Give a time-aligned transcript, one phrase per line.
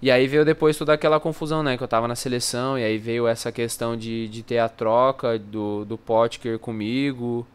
[0.00, 1.76] E aí veio depois toda aquela confusão, né?
[1.76, 5.38] Que eu tava na seleção, e aí veio essa questão de, de ter a troca
[5.38, 7.46] do, do Potker comigo.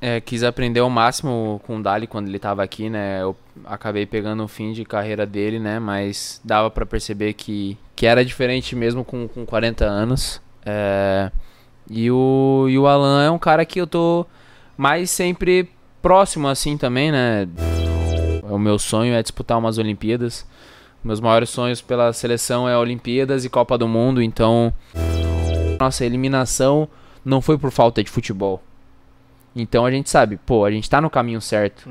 [0.00, 3.22] É, quis aprender ao máximo com o Dali quando ele tava aqui, né?
[3.22, 5.78] Eu acabei pegando o fim de carreira dele, né?
[5.78, 10.40] Mas dava para perceber que, que era diferente mesmo com, com 40 anos.
[10.64, 11.30] É,
[11.88, 14.26] e, o, e o Alan é um cara que eu tô
[14.76, 15.68] mais sempre
[16.00, 17.46] próximo assim também, né?
[18.42, 20.46] O meu sonho é disputar umas Olimpíadas.
[21.04, 24.72] Meus maiores sonhos pela seleção é Olimpíadas e Copa do Mundo, então
[25.80, 26.88] nossa eliminação
[27.24, 28.62] não foi por falta de futebol.
[29.54, 31.88] Então a gente sabe, pô, a gente tá no caminho certo.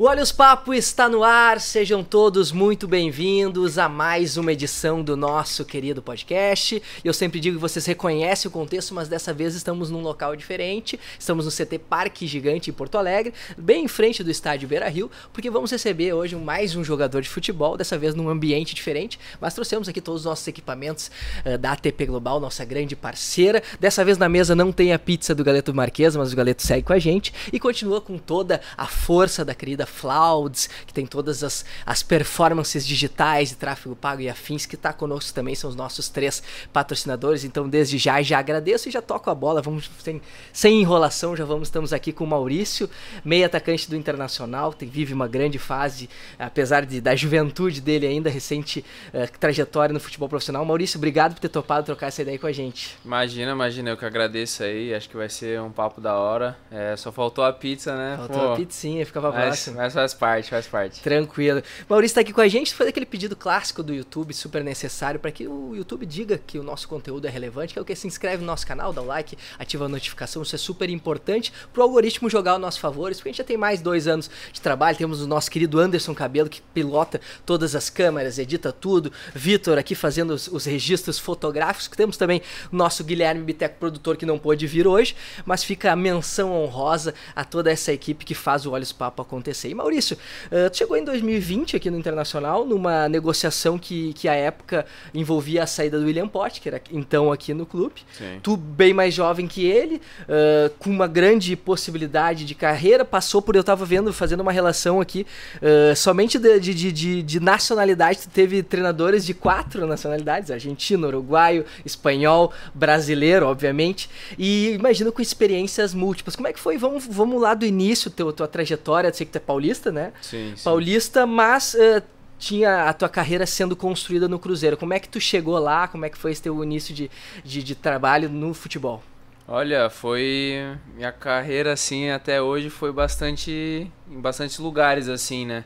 [0.00, 5.16] O Olhos Papo está no ar, sejam todos muito bem-vindos a mais uma edição do
[5.16, 6.80] nosso querido podcast.
[7.02, 11.00] Eu sempre digo que vocês reconhecem o contexto, mas dessa vez estamos num local diferente.
[11.18, 15.10] Estamos no CT Parque Gigante em Porto Alegre, bem em frente do estádio Beira Rio,
[15.32, 19.52] porque vamos receber hoje mais um jogador de futebol, dessa vez num ambiente diferente, mas
[19.52, 21.10] trouxemos aqui todos os nossos equipamentos
[21.44, 23.64] uh, da ATP Global, nossa grande parceira.
[23.80, 26.84] Dessa vez na mesa não tem a pizza do Galeto Marquesa, mas o Galeto segue
[26.84, 31.42] com a gente e continua com toda a força da querida Flauds, que tem todas
[31.42, 35.76] as, as performances digitais de tráfego pago e afins, que está conosco também, são os
[35.76, 37.44] nossos três patrocinadores.
[37.44, 39.62] Então, desde já, já agradeço e já toco a bola.
[39.62, 40.20] Vamos sem,
[40.52, 42.88] sem enrolação, já vamos, estamos aqui com o Maurício,
[43.24, 48.30] meio atacante do Internacional, tem, vive uma grande fase, apesar de, da juventude dele ainda,
[48.30, 50.64] recente uh, trajetória no futebol profissional.
[50.64, 52.96] Maurício, obrigado por ter topado trocar essa ideia com a gente.
[53.04, 56.56] Imagina, imagina, eu que agradeço aí, acho que vai ser um papo da hora.
[56.70, 58.16] É, só faltou a pizza, né?
[58.16, 59.77] Faltou Pô, a pizzinha, ficava mas, próximo.
[59.78, 61.00] Mas faz parte, faz parte.
[61.00, 61.62] Tranquilo.
[61.88, 65.30] Maurício está aqui com a gente, foi aquele pedido clássico do YouTube, super necessário para
[65.30, 68.04] que o YouTube diga que o nosso conteúdo é relevante, que é o que se
[68.04, 71.80] inscreve no nosso canal, dá o like, ativa a notificação, isso é super importante para
[71.80, 74.60] o algoritmo jogar ao nosso favor, porque a gente já tem mais dois anos de
[74.60, 79.78] trabalho, temos o nosso querido Anderson Cabelo, que pilota todas as câmeras, edita tudo, Vitor
[79.78, 82.42] aqui fazendo os, os registros fotográficos, temos também
[82.72, 85.14] o nosso Guilherme Biteco, produtor, que não pôde vir hoje,
[85.46, 89.67] mas fica a menção honrosa a toda essa equipe que faz o Olhos Papo acontecer.
[89.68, 94.34] E Maurício, uh, tu chegou em 2020 aqui no Internacional, numa negociação que, que à
[94.34, 98.02] época envolvia a saída do William Pott, que era então aqui no clube.
[98.16, 98.40] Sim.
[98.42, 103.56] Tu, bem mais jovem que ele, uh, com uma grande possibilidade de carreira, passou por,
[103.56, 108.28] eu tava vendo, fazendo uma relação aqui, uh, somente de, de, de, de, nacionalidade, tu
[108.30, 114.08] teve treinadores de quatro nacionalidades, argentino, uruguaio, espanhol, brasileiro, obviamente,
[114.38, 116.36] e imagino com experiências múltiplas.
[116.36, 116.76] Como é que foi?
[116.76, 119.57] Vamos, vamos lá do início, teu, tua trajetória, eu sei que tu é paulista,
[119.92, 120.12] né?
[120.20, 120.64] Sim, sim.
[120.64, 122.02] Paulista, mas uh,
[122.38, 124.76] tinha a tua carreira sendo construída no Cruzeiro.
[124.76, 125.88] Como é que tu chegou lá?
[125.88, 127.10] Como é que foi esse teu início de,
[127.44, 129.02] de, de trabalho no futebol?
[129.50, 135.64] Olha, foi minha carreira assim até hoje foi bastante em bastantes lugares assim, né?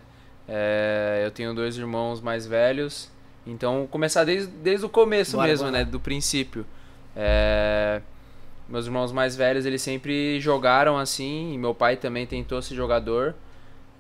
[0.49, 3.11] É, eu tenho dois irmãos mais velhos,
[3.45, 5.79] então começar desde, desde o começo Bora, mesmo, bora.
[5.79, 5.85] né?
[5.85, 6.65] Do princípio.
[7.17, 8.01] É,
[8.69, 13.35] meus irmãos mais velhos eles sempre jogaram assim, e meu pai também tentou ser jogador,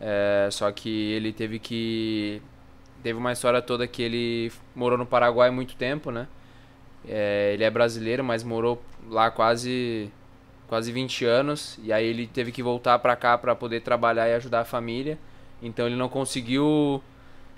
[0.04, 2.42] é, só que ele teve que
[3.04, 6.26] teve uma história toda que ele morou no Paraguai muito tempo, né?
[7.06, 10.10] É, ele é brasileiro, mas morou lá quase
[10.66, 14.34] quase 20 anos e aí ele teve que voltar para cá para poder trabalhar e
[14.34, 15.18] ajudar a família.
[15.62, 17.02] Então ele não conseguiu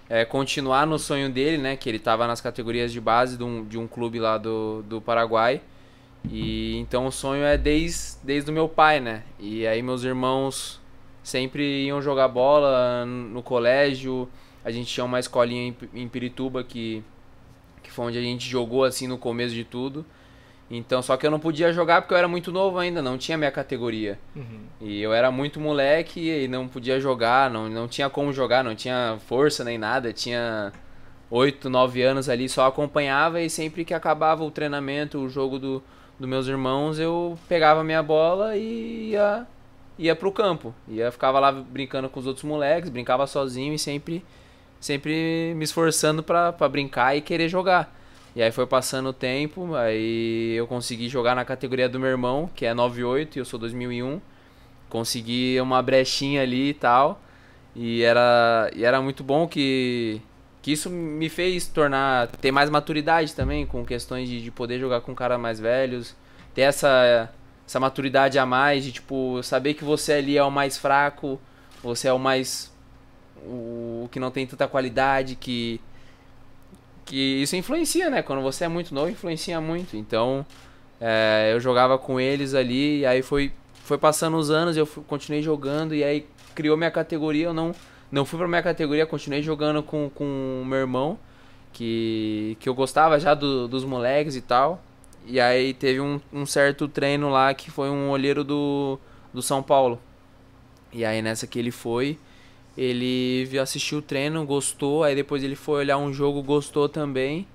[0.09, 1.77] é, continuar no sonho dele, né?
[1.77, 5.01] Que ele estava nas categorias de base de um, de um clube lá do, do
[5.01, 5.63] Paraguai.
[6.31, 9.23] E então o sonho é desde, desde o meu pai, né?
[9.39, 10.84] E aí meus irmãos
[11.25, 14.29] sempre iam jogar bola no colégio.
[14.65, 17.03] A gente tinha uma escolinha em, Pirituba que,
[17.83, 20.07] que foi onde a gente jogou assim no começo de tudo.
[20.71, 23.37] Então, só que eu não podia jogar porque eu era muito novo ainda, não tinha
[23.37, 24.19] minha categoria.
[24.35, 24.61] Uhum.
[24.81, 28.75] E eu era muito moleque e não podia jogar, não, não tinha como jogar, não
[28.75, 30.73] tinha força nem nada, tinha
[31.31, 35.83] 8, 9 anos ali, só acompanhava e sempre que acabava o treinamento, o jogo do,
[36.19, 39.47] dos meus irmãos, eu pegava minha bola e ia,
[39.99, 40.75] ia pro campo.
[40.89, 44.25] Ia, ficava lá brincando com os outros moleques, brincava sozinho e sempre,
[44.81, 47.95] sempre me esforçando pra brincar e querer jogar.
[48.37, 52.51] E aí foi passando o tempo, aí eu consegui jogar na categoria do meu irmão,
[52.53, 54.21] que é 98 e eu sou 2001.
[54.89, 57.21] Consegui uma brechinha ali e tal.
[57.77, 60.21] E era, e era muito bom que,
[60.63, 65.01] que isso me fez tornar ter mais maturidade também com questões de, de poder jogar
[65.01, 66.15] com caras mais velhos,
[66.55, 67.33] ter essa
[67.67, 71.41] essa maturidade a mais de tipo saber que você ali é o mais fraco,
[71.83, 72.73] você é o mais
[73.39, 75.81] o, que não tem tanta qualidade, que
[77.05, 78.23] que isso influencia, né?
[78.23, 79.97] Quando você é muito novo, influencia muito.
[79.97, 80.45] Então,
[81.01, 83.53] é, eu jogava com eles ali, e aí foi,
[83.85, 87.75] foi passando os anos, eu continuei jogando, e aí criou minha categoria, eu não,
[88.11, 91.19] não fui pra minha categoria, continuei jogando com, com meu irmão,
[91.73, 94.83] que, que eu gostava já do, dos moleques e tal.
[95.27, 98.99] E aí teve um, um certo treino lá que foi um olheiro do,
[99.33, 100.01] do São Paulo.
[100.93, 102.19] E aí nessa que ele foi,
[102.77, 107.47] ele viu, assistiu o treino, gostou, aí depois ele foi olhar um jogo, gostou também.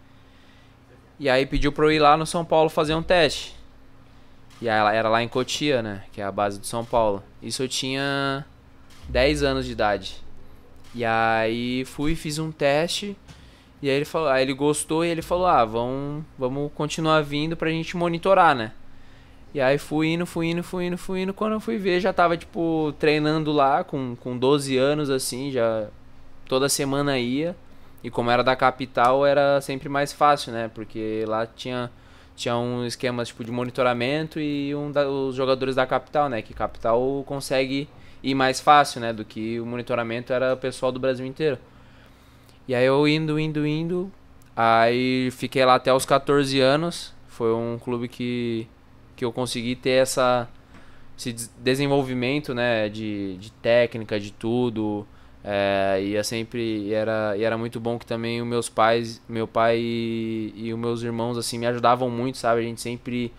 [1.19, 3.55] E aí pediu pra eu ir lá no São Paulo fazer um teste.
[4.61, 6.03] E aí era lá em Cotia, né?
[6.11, 7.23] Que é a base do São Paulo.
[7.41, 8.45] Isso eu tinha
[9.07, 10.23] 10 anos de idade.
[10.93, 13.15] E aí fui, fiz um teste.
[13.81, 17.55] E aí ele falou, aí ele gostou e ele falou: "Ah, vamos, vamos continuar vindo
[17.55, 18.71] pra gente monitorar, né?"
[19.53, 21.33] E aí fui indo, fui indo, fui indo, fui indo.
[21.33, 25.87] Quando eu fui ver, já tava, tipo, treinando lá com, com 12 anos, assim, já
[26.47, 27.55] toda semana ia.
[28.03, 30.69] E como era da capital, era sempre mais fácil, né?
[30.73, 31.91] Porque lá tinha,
[32.35, 36.41] tinha um esquema, tipo, de monitoramento e um da, os jogadores da capital, né?
[36.41, 37.89] Que capital consegue
[38.23, 39.11] ir mais fácil, né?
[39.11, 41.57] Do que o monitoramento era o pessoal do Brasil inteiro.
[42.69, 44.11] E aí eu indo, indo, indo.
[44.55, 47.15] Aí fiquei lá até os 14 anos.
[47.27, 48.67] Foi um clube que
[49.15, 50.47] que eu consegui ter essa
[51.17, 55.05] esse desenvolvimento né de, de técnica de tudo
[55.43, 59.47] é, e é sempre era e era muito bom que também os meus pais meu
[59.47, 63.33] pai e, e os meus irmãos assim me ajudavam muito sabe a gente sempre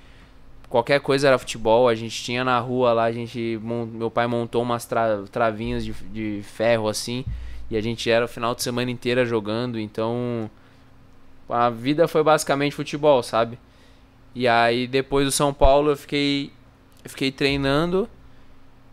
[0.69, 4.63] qualquer coisa era futebol a gente tinha na rua lá a gente meu pai montou
[4.63, 7.25] umas tra, travinhas de, de ferro assim
[7.71, 10.51] e a gente era o final de semana inteira jogando então
[11.49, 13.59] a vida foi basicamente futebol sabe
[14.35, 16.53] e aí depois do São Paulo eu fiquei,
[17.03, 18.09] eu fiquei treinando.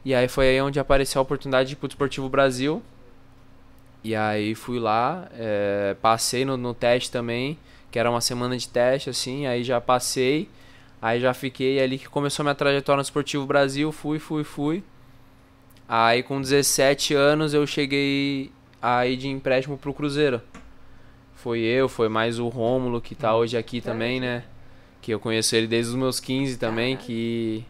[0.04, 2.82] E aí foi aí onde apareceu a oportunidade de ir pro Desportivo Brasil.
[4.04, 7.58] E aí fui lá, é, passei no, no teste também,
[7.92, 10.50] que era uma semana de teste, assim, aí já passei.
[11.02, 14.84] Aí já fiquei ali que começou minha trajetória no Esportivo Brasil, fui, fui, fui.
[15.88, 18.52] Aí com 17 anos eu cheguei
[18.82, 20.42] aí de empréstimo pro Cruzeiro.
[21.36, 24.44] Foi eu, foi mais o Rômulo que tá hoje aqui também, né?
[25.08, 27.64] que eu conheço ele desde os meus 15 também, que,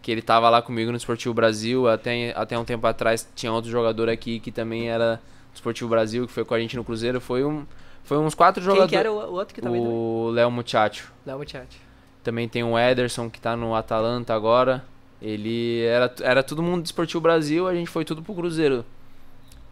[0.00, 1.88] que ele tava lá comigo no Esportivo Brasil.
[1.88, 6.24] Até, até um tempo atrás tinha outro jogador aqui que também era do Esportivo Brasil,
[6.24, 7.20] que foi com a gente no Cruzeiro.
[7.20, 7.66] Foi, um,
[8.04, 8.90] foi uns quatro jogadores.
[8.90, 9.80] Quem que era o outro que também?
[9.80, 11.12] O Léo Muchacho.
[11.26, 11.80] Léo Muchacho.
[12.22, 14.84] Também tem o Ederson, que tá no Atalanta agora.
[15.20, 18.84] Ele era, era todo mundo do Esportivo Brasil, a gente foi tudo pro Cruzeiro.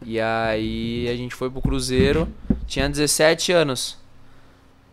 [0.04, 2.28] E aí a gente foi pro Cruzeiro,
[2.66, 3.98] tinha 17 anos.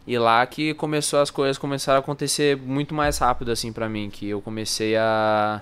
[0.05, 4.09] E lá que começou as coisas começaram a acontecer muito mais rápido assim para mim,
[4.09, 5.61] que eu comecei a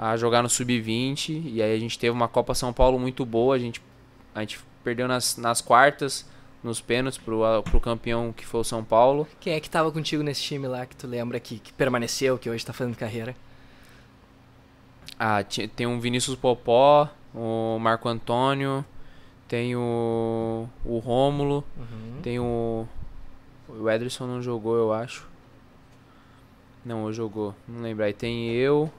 [0.00, 3.54] a jogar no sub-20 e aí a gente teve uma Copa São Paulo muito boa,
[3.54, 3.82] a gente
[4.34, 6.26] a gente perdeu nas, nas quartas,
[6.64, 9.28] nos pênaltis pro, pro campeão que foi o São Paulo.
[9.38, 12.48] Quem é que tava contigo nesse time lá que tu lembra que, que permaneceu, que
[12.48, 13.36] hoje tá fazendo carreira?
[15.18, 15.44] Ah,
[15.76, 18.84] tem um Vinícius Popó, o Marco Antônio,
[19.48, 22.20] tem o, o Rômulo, uhum.
[22.22, 22.86] tem o
[23.78, 25.28] o Ederson não jogou, eu acho.
[26.84, 27.54] Não, jogou.
[27.68, 28.04] Não lembro.
[28.04, 28.90] Aí tem eu.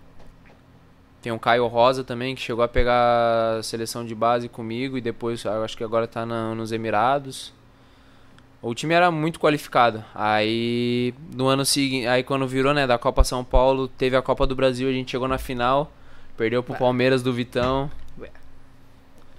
[1.22, 5.02] Tem o Caio Rosa também, que chegou a pegar a seleção de base comigo e
[5.02, 7.54] depois, acho que agora tá na, nos Emirados.
[8.60, 10.04] O time era muito qualificado.
[10.16, 14.48] Aí, no ano seguinte, aí quando virou, né, da Copa São Paulo, teve a Copa
[14.48, 15.92] do Brasil, a gente chegou na final,
[16.38, 17.90] perdeu pro Palmeiras do Vitão.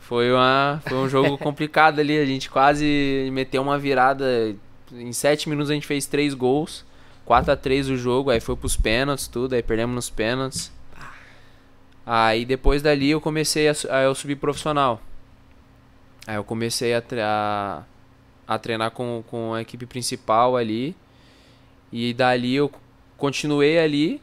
[0.03, 4.55] Foi, uma, foi um jogo complicado ali, a gente quase meteu uma virada
[4.93, 6.85] em 7 minutos a gente fez 3 gols.
[7.25, 10.73] 4 a 3 o jogo, aí foi pros pênaltis, tudo, aí perdemos nos pênaltis.
[12.05, 15.01] Aí depois dali eu comecei a, a eu subir profissional.
[16.27, 17.83] Aí eu comecei a, a,
[18.47, 20.97] a treinar com, com a equipe principal ali.
[21.93, 22.71] E dali eu
[23.17, 24.21] continuei ali.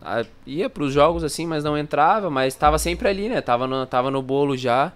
[0.00, 3.40] A, ia pros jogos assim, mas não entrava, mas estava sempre ali, né?
[3.40, 4.92] Tava no, tava no bolo já.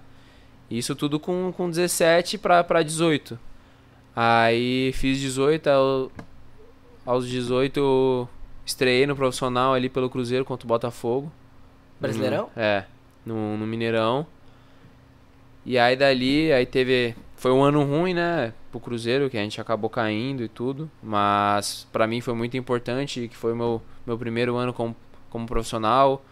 [0.71, 3.38] Isso tudo com, com 17 para 18.
[4.16, 6.12] Aí fiz 18, ao,
[7.04, 8.28] aos 18 eu
[8.64, 11.30] estreiei no profissional ali pelo Cruzeiro contra o Botafogo.
[12.00, 12.50] Brasileirão?
[12.54, 12.87] No, é,
[13.25, 14.26] no, no Mineirão.
[15.66, 17.14] E aí dali, aí teve.
[17.37, 18.52] Foi um ano ruim, né?
[18.71, 20.90] Pro Cruzeiro, que a gente acabou caindo e tudo.
[21.02, 24.94] Mas para mim foi muito importante, que foi o meu, meu primeiro ano como,
[25.30, 26.25] como profissional.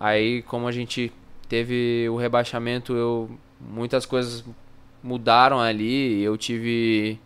[0.00, 1.12] Aí como a gente
[1.48, 3.30] teve o rebaixamento, eu
[3.60, 4.44] muitas coisas
[5.02, 6.22] mudaram ali.
[6.22, 7.18] Eu tive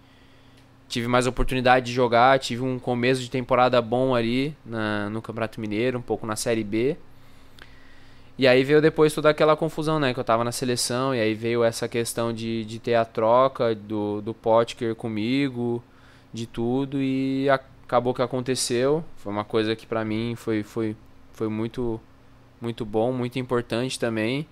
[0.89, 5.59] tive mais oportunidade de jogar, tive um começo de temporada bom ali na, no Campeonato
[5.59, 6.99] Mineiro, um pouco na Série B.
[8.37, 10.13] E aí veio depois toda aquela confusão, né?
[10.13, 13.75] Que eu tava na seleção, e aí veio essa questão de, de ter a troca
[13.75, 15.83] do, do Potker comigo,
[16.33, 19.05] de tudo, e acabou que aconteceu.
[19.17, 20.97] Foi uma coisa que para mim foi, foi,
[21.33, 22.01] foi muito,
[22.61, 24.47] muito bom, muito importante também.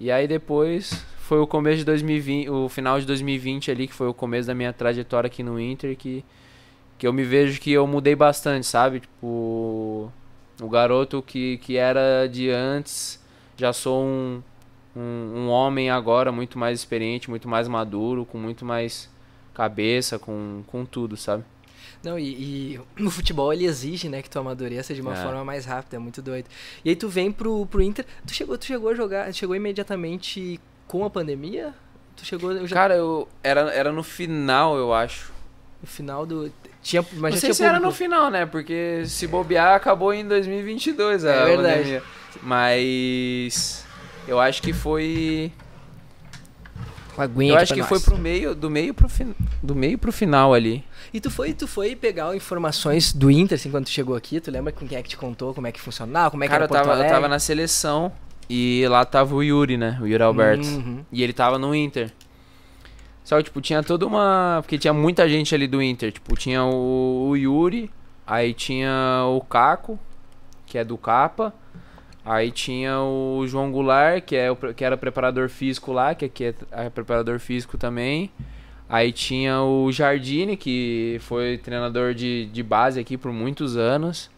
[0.00, 4.08] E aí depois foi o começo de 2020, o final de 2020 ali, que foi
[4.08, 6.24] o começo da minha trajetória aqui no Inter, que,
[6.96, 9.00] que eu me vejo que eu mudei bastante, sabe?
[9.00, 10.10] Tipo,
[10.60, 13.22] o garoto que, que era de antes,
[13.56, 14.42] já sou um,
[14.96, 15.00] um,
[15.36, 19.10] um homem agora muito mais experiente, muito mais maduro, com muito mais
[19.52, 21.44] cabeça, com, com tudo, sabe?
[22.02, 25.22] Não, e, e, o futebol ele exige, né, que tu amadureça de uma é.
[25.22, 26.46] forma mais rápida, é muito doido.
[26.84, 30.60] E aí tu vem pro, pro Inter, tu chegou, tu chegou a jogar, chegou imediatamente
[30.86, 31.74] com a pandemia?
[32.16, 32.52] Tu chegou.
[32.52, 32.74] Eu já...
[32.74, 35.32] Cara, eu era, era no final, eu acho.
[35.80, 36.52] No final do.
[36.82, 38.46] Tinha, mas Não sei se era no final, né?
[38.46, 41.76] Porque se bobear, acabou em 2022 a é verdade.
[41.76, 42.02] pandemia.
[42.42, 43.84] Mas.
[44.26, 45.52] Eu acho que foi.
[47.18, 47.88] Aguenta eu acho que nós.
[47.88, 49.34] foi pro meio, do meio pro, fin...
[49.62, 50.84] do meio pro final ali.
[51.12, 54.40] E tu foi, tu foi pegar informações do Inter assim, quando tu chegou aqui?
[54.40, 56.52] Tu lembra com quem é que te contou, como é que funcionava, como é que
[56.52, 58.12] Cara, era Porto eu tava, eu tava na seleção
[58.48, 59.98] e lá tava o Yuri, né?
[60.00, 60.66] O Yuri Alberto.
[60.66, 61.04] Uhum.
[61.12, 62.12] E ele tava no Inter.
[63.24, 64.60] Só que, tipo, tinha toda uma.
[64.62, 66.12] Porque tinha muita gente ali do Inter.
[66.12, 67.90] Tipo, tinha o, o Yuri,
[68.26, 69.98] aí tinha o Caco,
[70.64, 71.52] que é do Capa.
[72.24, 76.44] Aí tinha o João Goulart, que, é o, que era preparador físico lá, que aqui
[76.44, 78.30] é, é preparador físico também.
[78.88, 84.30] Aí tinha o Jardine, que foi treinador de, de base aqui por muitos anos.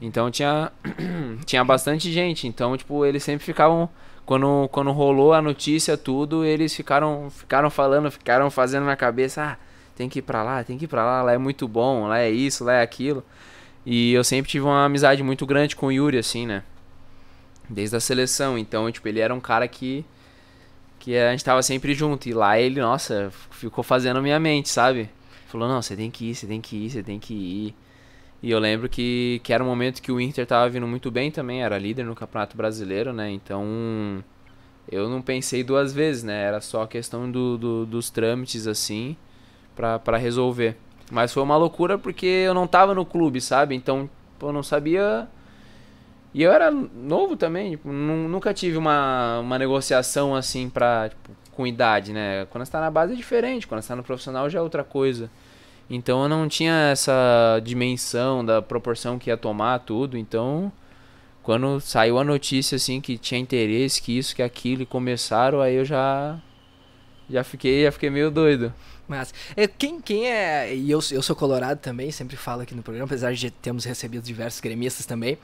[0.00, 0.72] Então tinha,
[1.46, 2.46] tinha bastante gente.
[2.46, 3.88] Então, tipo, eles sempre ficavam.
[4.24, 9.56] Quando, quando rolou a notícia, tudo, eles ficaram, ficaram falando, ficaram fazendo na cabeça, ah,
[9.94, 12.18] tem que ir pra lá, tem que ir pra lá, lá é muito bom, lá
[12.18, 13.24] é isso, lá é aquilo.
[13.84, 16.64] E eu sempre tive uma amizade muito grande com o Yuri, assim, né?
[17.68, 18.56] Desde a seleção.
[18.58, 20.04] Então, tipo, ele era um cara que
[20.98, 22.28] que a gente tava sempre junto.
[22.28, 25.08] E lá ele, nossa, ficou fazendo a minha mente, sabe?
[25.46, 27.74] Falou, não, você tem que ir, você tem que ir, você tem que ir.
[28.42, 31.30] E eu lembro que, que era um momento que o Inter tava vindo muito bem
[31.30, 33.30] também, era líder no Campeonato Brasileiro, né?
[33.30, 34.22] Então
[34.90, 36.42] eu não pensei duas vezes, né?
[36.44, 39.16] Era só a questão do, do dos trâmites, assim,
[39.74, 40.76] pra resolver.
[41.10, 43.74] Mas foi uma loucura porque eu não tava no clube, sabe?
[43.74, 45.28] Então, eu não sabia
[46.36, 51.66] e eu era novo também, tipo, nunca tive uma, uma negociação assim pra, tipo, com
[51.66, 52.44] idade, né?
[52.50, 54.84] Quando você tá na base é diferente, quando você tá no profissional já é outra
[54.84, 55.30] coisa.
[55.88, 60.70] Então eu não tinha essa dimensão da proporção que ia tomar tudo, então
[61.42, 65.76] quando saiu a notícia assim que tinha interesse, que isso, que aquilo e começaram, aí
[65.76, 66.38] eu já
[67.30, 68.74] já fiquei, já fiquei meio doido.
[69.08, 70.74] Mas é, quem, quem é.
[70.74, 74.22] E eu, eu sou colorado também, sempre falo aqui no programa, apesar de termos recebido
[74.22, 75.38] diversos gremistas também.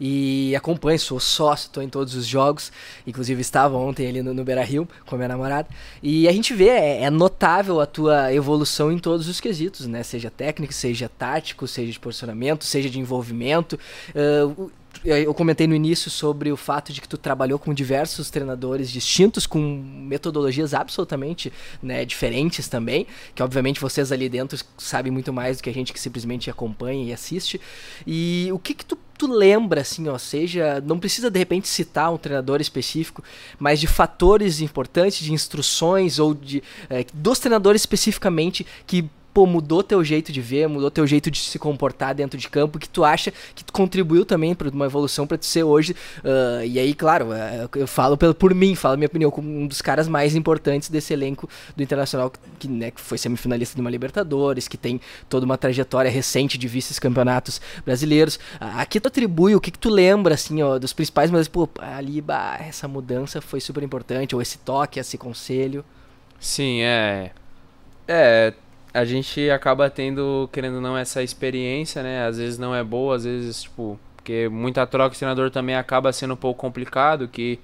[0.00, 2.72] E acompanho, sou sócio, estou em todos os jogos.
[3.06, 5.68] Inclusive estava ontem ali no, no Beira Rio com a minha namorada.
[6.02, 10.02] E a gente vê, é, é, notável a tua evolução em todos os quesitos, né?
[10.02, 13.78] Seja técnico, seja tático, seja de posicionamento, seja de envolvimento.
[14.14, 14.70] Uh,
[15.04, 19.46] eu comentei no início sobre o fato de que tu trabalhou com diversos treinadores distintos,
[19.46, 25.62] com metodologias absolutamente né, diferentes também, que obviamente vocês ali dentro sabem muito mais do
[25.62, 27.60] que a gente que simplesmente acompanha e assiste.
[28.06, 32.12] E o que que tu tu lembra, assim, ó, seja, não precisa de repente citar
[32.12, 33.22] um treinador específico,
[33.60, 39.82] mas de fatores importantes, de instruções ou de é, dos treinadores especificamente que pô, mudou
[39.82, 43.04] teu jeito de ver, mudou teu jeito de se comportar dentro de campo, que tu
[43.04, 45.92] acha que tu contribuiu também para uma evolução para tu ser hoje.
[46.20, 49.66] Uh, e aí, claro, uh, eu falo pelo, por mim, falo minha opinião, como um
[49.66, 53.90] dos caras mais importantes desse elenco do Internacional, que, né, que foi semifinalista de uma
[53.90, 58.36] Libertadores, que tem toda uma trajetória recente de vice-campeonatos brasileiros.
[58.36, 61.68] Uh, aqui tu atribui, o que, que tu lembra, assim, ó, dos principais, mas, pô,
[61.80, 65.84] ali, bah, essa mudança foi super importante, ou esse toque, esse conselho.
[66.38, 67.32] Sim, é.
[68.06, 68.52] É,
[68.94, 72.26] a gente acaba tendo, querendo ou não, essa experiência, né?
[72.26, 76.12] Às vezes não é boa, às vezes, tipo, porque muita troca de treinador também acaba
[76.12, 77.58] sendo um pouco complicado, que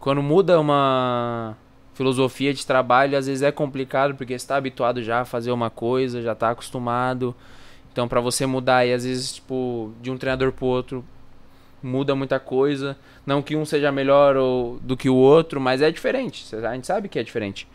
[0.00, 1.56] quando muda uma
[1.94, 6.20] filosofia de trabalho, às vezes é complicado, porque está habituado já a fazer uma coisa,
[6.20, 7.34] já está acostumado.
[7.92, 11.04] Então, para você mudar aí, às vezes, tipo, de um treinador pro outro,
[11.82, 12.96] muda muita coisa.
[13.24, 16.44] Não que um seja melhor ou, do que o outro, mas é diferente.
[16.56, 17.66] A gente sabe que é diferente.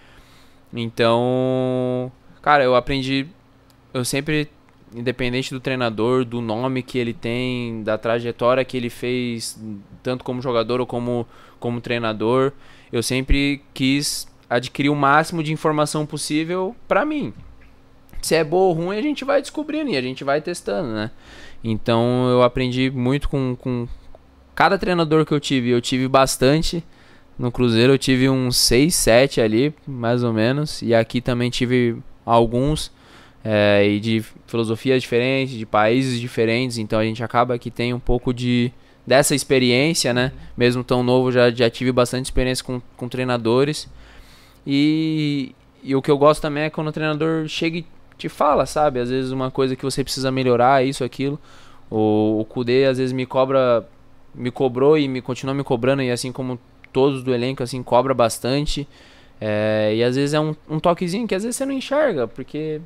[0.74, 3.28] Então, Cara, eu aprendi.
[3.94, 4.50] Eu sempre,
[4.94, 9.60] independente do treinador, do nome que ele tem, da trajetória que ele fez,
[10.02, 11.28] tanto como jogador ou como,
[11.60, 12.52] como treinador,
[12.92, 17.34] eu sempre quis adquirir o máximo de informação possível para mim.
[18.22, 21.12] Se é boa ou ruim, a gente vai descobrindo e a gente vai testando, né?
[21.64, 23.88] Então eu aprendi muito com, com,
[24.54, 26.84] cada treinador que eu tive, eu tive bastante.
[27.38, 30.82] No Cruzeiro eu tive uns 6, 7 ali, mais ou menos.
[30.82, 32.92] E aqui também tive alguns.
[33.44, 36.78] É, e de filosofias diferentes, de países diferentes.
[36.78, 38.72] Então a gente acaba que tem um pouco de
[39.06, 40.32] dessa experiência, né?
[40.56, 43.90] Mesmo tão novo, já, já tive bastante experiência com, com treinadores.
[44.66, 47.86] E, e o que eu gosto também é quando o treinador chega e
[48.18, 49.00] te fala, sabe?
[49.00, 51.40] Às vezes uma coisa que você precisa melhorar, isso, aquilo.
[51.90, 53.86] O, o Kudê às vezes me cobra,
[54.34, 56.60] me cobrou e me continua me cobrando, e assim como
[56.94, 58.88] todos do elenco, assim, cobra bastante.
[59.44, 62.80] É, e às vezes é um, um toquezinho que às vezes você não enxerga, porque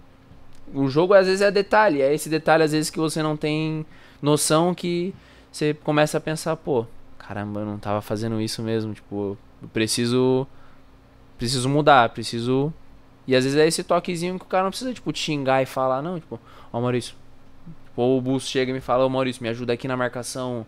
[0.74, 3.86] o jogo às vezes é detalhe, é esse detalhe às vezes que você não tem
[4.22, 5.14] noção que
[5.52, 6.86] você começa a pensar, pô,
[7.20, 10.48] caramba, eu não tava fazendo isso mesmo, tipo, eu preciso
[11.38, 12.74] preciso mudar, preciso
[13.28, 16.02] e às vezes é esse toquezinho que o cara não precisa tipo xingar e falar,
[16.02, 16.40] não, tipo,
[16.72, 17.16] ó, Maurício,
[17.86, 20.66] tipo, ou o bus chega e me fala, ô Maurício, me ajuda aqui na marcação.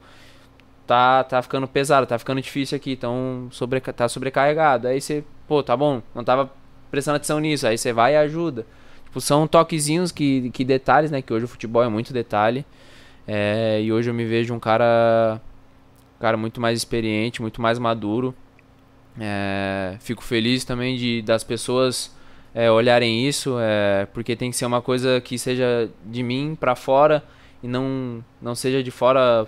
[0.86, 4.88] Tá, tá ficando pesado, tá ficando difícil aqui, então sobre, tá sobrecarregado.
[4.88, 6.52] Aí você, pô, tá bom, não tava
[6.92, 7.68] prestando atenção nisso.
[7.68, 8.66] Aí você vai e ajuda.
[9.06, 11.22] Tipo, são toquezinhos que, que detalhes, né?
[11.22, 12.66] Que hoje o futebol é muito detalhe.
[13.28, 15.42] É, e hoje eu me vejo um cara,
[16.20, 18.34] cara muito mais experiente, muito mais maduro.
[19.20, 22.16] É, fico feliz também de das pessoas
[22.54, 23.56] é, olharem isso,
[24.14, 27.24] porque tem que ser uma coisa que seja de mim para fora
[27.64, 29.48] e não não seja de fora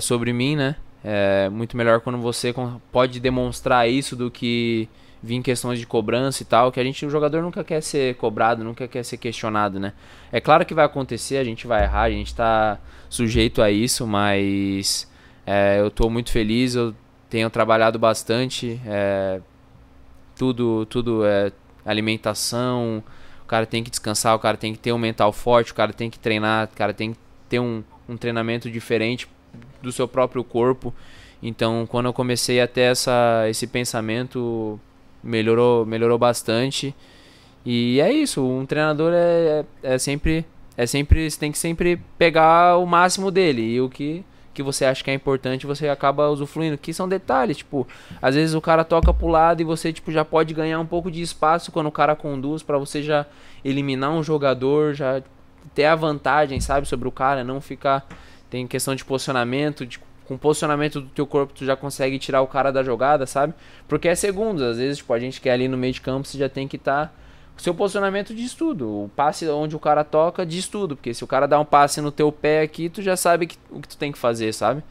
[0.00, 0.76] sobre mim, né?
[1.04, 2.54] É muito melhor quando você
[2.92, 4.88] pode demonstrar isso do que
[5.22, 8.64] vir questões de cobrança e tal, que a gente, o jogador nunca quer ser cobrado,
[8.64, 9.92] nunca quer ser questionado, né?
[10.32, 12.78] É claro que vai acontecer, a gente vai errar, a gente tá
[13.08, 15.08] sujeito a isso, mas
[15.46, 16.94] é, eu tô muito feliz, eu
[17.30, 19.40] tenho trabalhado bastante, é,
[20.36, 21.52] tudo, tudo é
[21.84, 23.02] alimentação,
[23.42, 25.92] o cara tem que descansar, o cara tem que ter um mental forte, o cara
[25.92, 27.18] tem que treinar, o cara tem que
[27.48, 29.28] ter um, um treinamento diferente
[29.80, 30.94] do seu próprio corpo.
[31.42, 34.78] Então, quando eu comecei a ter essa, esse pensamento,
[35.22, 36.94] melhorou, melhorou bastante.
[37.64, 40.44] E é isso, um treinador é, é, é sempre
[40.76, 44.84] é sempre você tem que sempre pegar o máximo dele e o que que você
[44.84, 47.88] acha que é importante, você acaba usufruindo, que são detalhes, tipo,
[48.20, 51.10] às vezes o cara toca pro lado e você tipo já pode ganhar um pouco
[51.10, 53.24] de espaço quando o cara conduz para você já
[53.64, 55.22] eliminar um jogador, já
[55.74, 58.06] ter a vantagem, sabe, sobre o cara, não ficar
[58.52, 62.46] tem questão de posicionamento, de com posicionamento do teu corpo tu já consegue tirar o
[62.46, 63.54] cara da jogada, sabe?
[63.88, 66.36] Porque é segundos, às vezes, tipo, a gente quer ali no meio de campo, você
[66.36, 67.12] já tem que estar tá...
[67.56, 68.86] seu posicionamento diz tudo.
[69.04, 72.02] O passe onde o cara toca diz tudo, porque se o cara dá um passe
[72.02, 74.82] no teu pé aqui, tu já sabe que, o que tu tem que fazer, sabe?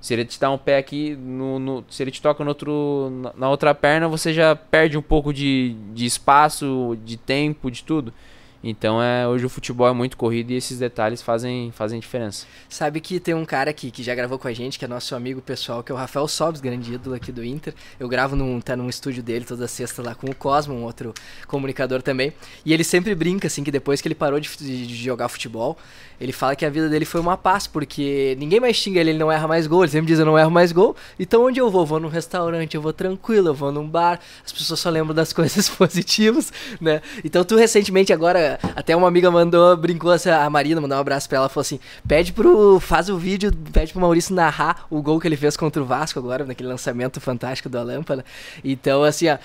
[0.00, 3.10] Se ele te dá um pé aqui, no, no, se ele te toca no outro,
[3.20, 7.82] na, na outra perna, você já perde um pouco de, de espaço, de tempo, de
[7.82, 8.14] tudo.
[8.62, 12.46] Então é, hoje o futebol é muito corrido e esses detalhes fazem, fazem diferença.
[12.68, 15.14] Sabe que tem um cara aqui que já gravou com a gente, que é nosso
[15.14, 17.74] amigo pessoal, que é o Rafael Sobs, grande ídolo aqui do Inter.
[17.98, 21.12] Eu gravo num, tá num estúdio dele toda sexta lá com o Cosmo, um outro
[21.46, 22.32] comunicador também.
[22.64, 25.76] E ele sempre brinca, assim, que depois que ele parou de, de, de jogar futebol,
[26.22, 29.18] ele fala que a vida dele foi uma paz, porque ninguém mais xinga ele, ele
[29.18, 29.82] não erra mais gol.
[29.82, 30.94] Ele sempre diz, eu não erro mais gol.
[31.18, 31.84] Então onde eu vou?
[31.84, 34.20] Vou num restaurante, eu vou tranquilo, eu vou num bar.
[34.46, 37.02] As pessoas só lembram das coisas positivas, né?
[37.24, 41.28] Então tu recentemente agora, até uma amiga mandou, brincou assim, a Marina mandou um abraço
[41.28, 45.20] pra ela, falou assim, pede pro, faz o vídeo, pede pro Maurício narrar o gol
[45.20, 48.24] que ele fez contra o Vasco agora, naquele lançamento fantástico da lâmpada.
[48.64, 49.38] Então assim, ó, uh,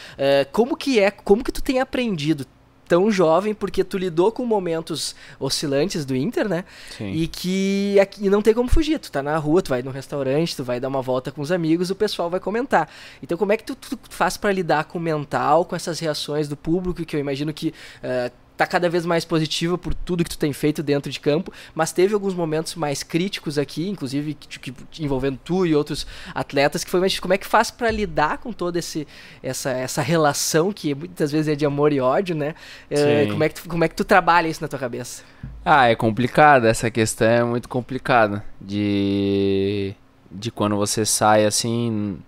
[0.52, 2.46] como que é, como que tu tem aprendido
[2.88, 6.64] tão jovem, porque tu lidou com momentos oscilantes do Inter, né?
[6.98, 7.12] Sim.
[7.12, 8.98] E que aqui não tem como fugir.
[8.98, 11.52] Tu tá na rua, tu vai no restaurante, tu vai dar uma volta com os
[11.52, 12.90] amigos, o pessoal vai comentar.
[13.22, 16.48] Então, como é que tu, tu faz para lidar com o mental, com essas reações
[16.48, 17.74] do público, que eu imagino que.
[18.02, 21.54] Uh, tá cada vez mais positiva por tudo que tu tem feito dentro de campo,
[21.76, 26.84] mas teve alguns momentos mais críticos aqui, inclusive que, que, envolvendo tu e outros atletas,
[26.84, 29.08] que foi mais como é que faz para lidar com toda esse,
[29.44, 32.56] essa, essa relação que muitas vezes é de amor e ódio, né?
[32.90, 35.24] Uh, como, é que tu, como é que tu trabalha isso na tua cabeça?
[35.64, 39.96] Ah, é complicado, essa questão é muito complicada de
[40.30, 42.20] de quando você sai assim,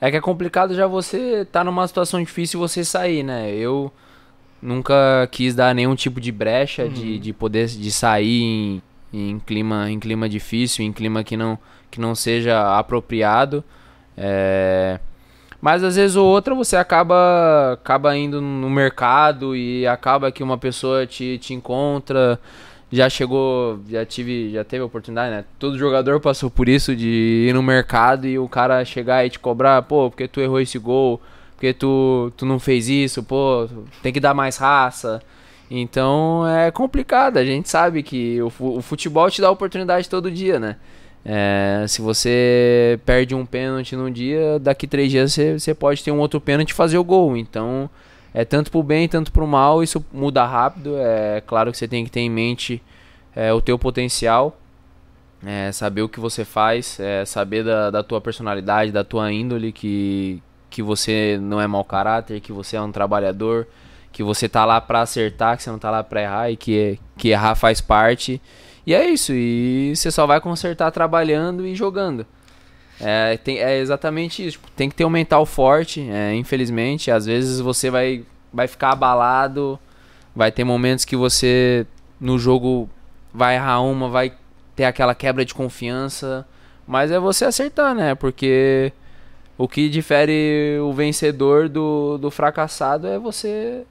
[0.00, 3.52] é que é complicado já você tá numa situação difícil você sair, né?
[3.52, 3.92] Eu
[4.64, 6.88] nunca quis dar nenhum tipo de brecha uhum.
[6.88, 11.58] de, de poder de sair em, em, clima em clima difícil, em clima que não
[11.90, 13.62] que não seja apropriado.
[14.16, 14.98] É...
[15.60, 20.56] Mas às vezes ou outra você acaba acaba indo no mercado e acaba que uma
[20.56, 22.40] pessoa te, te encontra.
[22.92, 25.44] Já chegou, já tive, já teve oportunidade, né?
[25.58, 29.38] Todo jogador passou por isso de ir no mercado e o cara chegar e te
[29.38, 31.20] cobrar, pô, porque tu errou esse gol,
[31.64, 33.66] porque tu, tu não fez isso, pô,
[34.02, 35.22] tem que dar mais raça.
[35.70, 40.60] Então é complicado, a gente sabe que o, o futebol te dá oportunidade todo dia,
[40.60, 40.76] né?
[41.24, 46.10] É, se você perde um pênalti num dia, daqui três dias você, você pode ter
[46.10, 47.34] um outro pênalti e fazer o gol.
[47.34, 47.88] Então,
[48.34, 50.98] é tanto pro bem, tanto pro mal, isso muda rápido.
[50.98, 52.82] É claro que você tem que ter em mente
[53.34, 54.60] é, o teu potencial,
[55.46, 59.72] é, saber o que você faz, é, saber da, da tua personalidade, da tua índole,
[59.72, 60.42] que,
[60.74, 63.64] que você não é mau caráter, que você é um trabalhador,
[64.10, 66.98] que você tá lá para acertar, que você não tá lá para errar e que,
[67.16, 68.42] que errar faz parte.
[68.84, 72.26] E é isso, e você só vai consertar trabalhando e jogando.
[73.00, 74.58] É, tem, é exatamente isso.
[74.58, 77.08] Tipo, tem que ter um mental forte, é, infelizmente.
[77.08, 79.78] Às vezes você vai, vai ficar abalado,
[80.34, 81.86] vai ter momentos que você
[82.20, 82.90] no jogo
[83.32, 84.32] vai errar uma, vai
[84.74, 86.44] ter aquela quebra de confiança.
[86.84, 88.16] Mas é você acertar, né?
[88.16, 88.92] Porque
[89.56, 93.84] o que difere o vencedor do, do fracassado é você.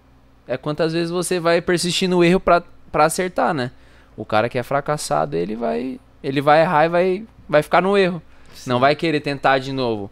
[0.47, 3.71] É quantas vezes você vai persistir no erro pra, pra acertar, né?
[4.17, 5.99] O cara que é fracassado, ele vai.
[6.21, 8.21] Ele vai errar e vai, vai ficar no erro.
[8.53, 8.69] Sim.
[8.69, 10.11] Não vai querer tentar de novo.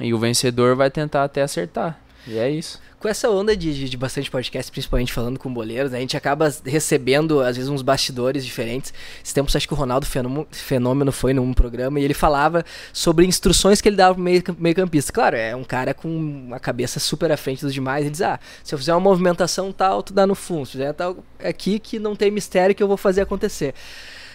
[0.00, 1.98] E o vencedor vai tentar até acertar.
[2.26, 5.90] E é isso com essa onda de, de, de, bastante podcast, principalmente falando com boleiros,
[5.90, 8.92] né, a gente acaba recebendo, às vezes, uns bastidores diferentes.
[9.24, 10.06] Esse tempo, acho que o Ronaldo
[10.50, 14.74] Fenômeno foi num programa e ele falava sobre instruções que ele dava pro meio, meio
[14.74, 15.10] campista.
[15.10, 18.02] Claro, é um cara com uma cabeça super à frente dos demais.
[18.02, 20.66] Ele diz, ah, se eu fizer uma movimentação tal, tu dá no fundo.
[20.66, 23.74] Se fizer tal, é aqui que não tem mistério que eu vou fazer acontecer.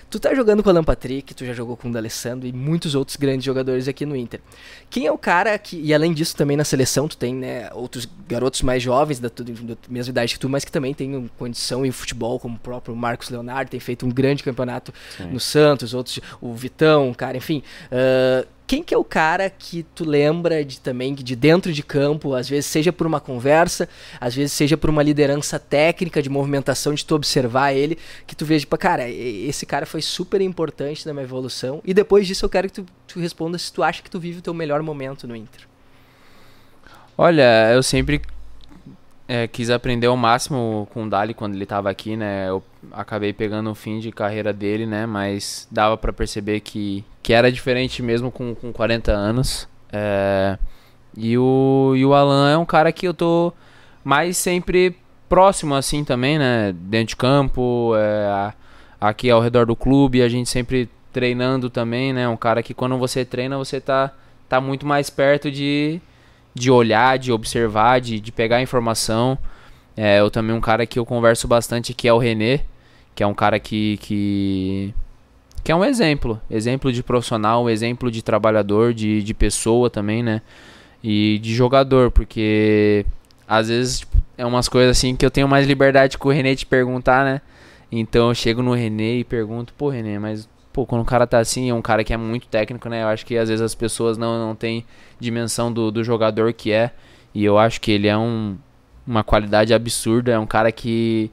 [0.09, 2.95] Tu tá jogando com o Alan Patrick, tu já jogou com o D'Alessandro e muitos
[2.95, 4.39] outros grandes jogadores aqui no Inter.
[4.89, 8.07] Quem é o cara que, e além disso também na seleção tu tem, né, outros
[8.27, 11.91] garotos mais jovens da, da mesma idade que tu, mas que também têm condição em
[11.91, 15.25] futebol, como o próprio Marcos Leonardo, tem feito um grande campeonato Sim.
[15.25, 17.61] no Santos, outros, o Vitão, cara, enfim.
[17.91, 22.33] Uh, quem que é o cara que tu lembra de também de dentro de campo,
[22.33, 23.87] às vezes seja por uma conversa,
[24.19, 28.45] às vezes seja por uma liderança técnica de movimentação de tu observar ele, que tu
[28.45, 31.81] veja, tipo, cara, esse cara foi super importante na minha evolução.
[31.85, 34.39] E depois disso eu quero que tu, tu responda se tu acha que tu vive
[34.39, 35.61] o teu melhor momento no Inter.
[37.17, 38.21] Olha, eu sempre
[39.27, 42.47] é, quis aprender ao máximo com o Dali quando ele estava aqui, né?
[42.47, 45.05] Eu acabei pegando o fim de carreira dele, né?
[45.05, 49.67] Mas dava para perceber que, que era diferente mesmo com, com 40 anos.
[49.91, 50.57] É,
[51.17, 53.51] e, o, e o Alan é um cara que eu tô
[54.03, 54.95] mais sempre
[55.27, 56.73] próximo assim também, né?
[56.73, 58.53] Dentro de campo, é,
[59.01, 62.27] aqui ao redor do clube, a gente sempre treinando também, né?
[62.27, 64.11] Um cara que quando você treina, você tá,
[64.47, 65.99] tá muito mais perto de
[66.55, 69.37] de olhar, de observar, de, de pegar informação.
[69.95, 72.61] É, eu também um cara que eu converso bastante que é o Renê,
[73.13, 74.93] que é um cara que, que,
[75.63, 80.41] que é um exemplo, exemplo de profissional, exemplo de trabalhador, de, de pessoa também, né?
[81.03, 83.05] E de jogador, porque
[83.47, 86.55] às vezes tipo, é umas coisas assim que eu tenho mais liberdade com o Renê
[86.55, 87.41] te perguntar, né?
[87.91, 91.39] Então eu chego no Renê e pergunto, pô Renê, mas pô, quando o cara tá
[91.39, 93.03] assim, é um cara que é muito técnico, né?
[93.03, 94.85] Eu acho que às vezes as pessoas não, não têm
[95.17, 96.91] dimensão do, do jogador que é.
[97.33, 98.57] E eu acho que ele é um,
[99.07, 100.33] uma qualidade absurda.
[100.33, 101.31] É um cara que.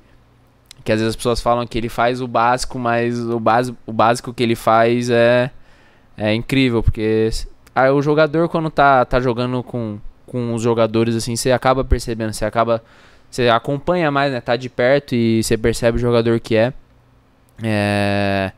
[0.84, 3.92] Que às vezes as pessoas falam que ele faz o básico, mas o, base, o
[3.92, 5.50] básico que ele faz é,
[6.16, 6.80] é incrível.
[6.80, 7.28] Porque
[7.74, 12.32] aí o jogador, quando tá, tá jogando com, com os jogadores, assim, você acaba percebendo,
[12.32, 12.80] você acaba.
[13.28, 14.40] Você acompanha mais, né?
[14.40, 16.72] Tá de perto e você percebe o jogador que é.
[17.60, 18.52] É.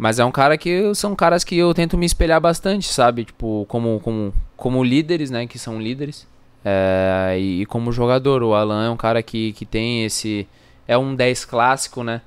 [0.00, 3.26] Mas é um cara que são caras que eu tento me espelhar bastante, sabe?
[3.26, 5.46] Tipo, como, como, como líderes, né?
[5.46, 6.26] Que são líderes.
[6.64, 8.42] É, e, e, como jogador.
[8.42, 10.48] O Alan é um cara que, que tem esse.
[10.88, 12.22] É um 10 clássico, né?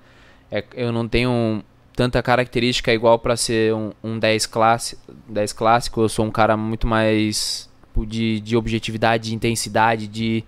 [0.52, 1.64] É, eu não tenho
[1.96, 4.96] tanta característica igual para ser um, um 10, classi
[5.28, 6.02] 10 clássico.
[6.02, 10.44] Eu sou um cara muito mais tipo, de, de objetividade, de intensidade, de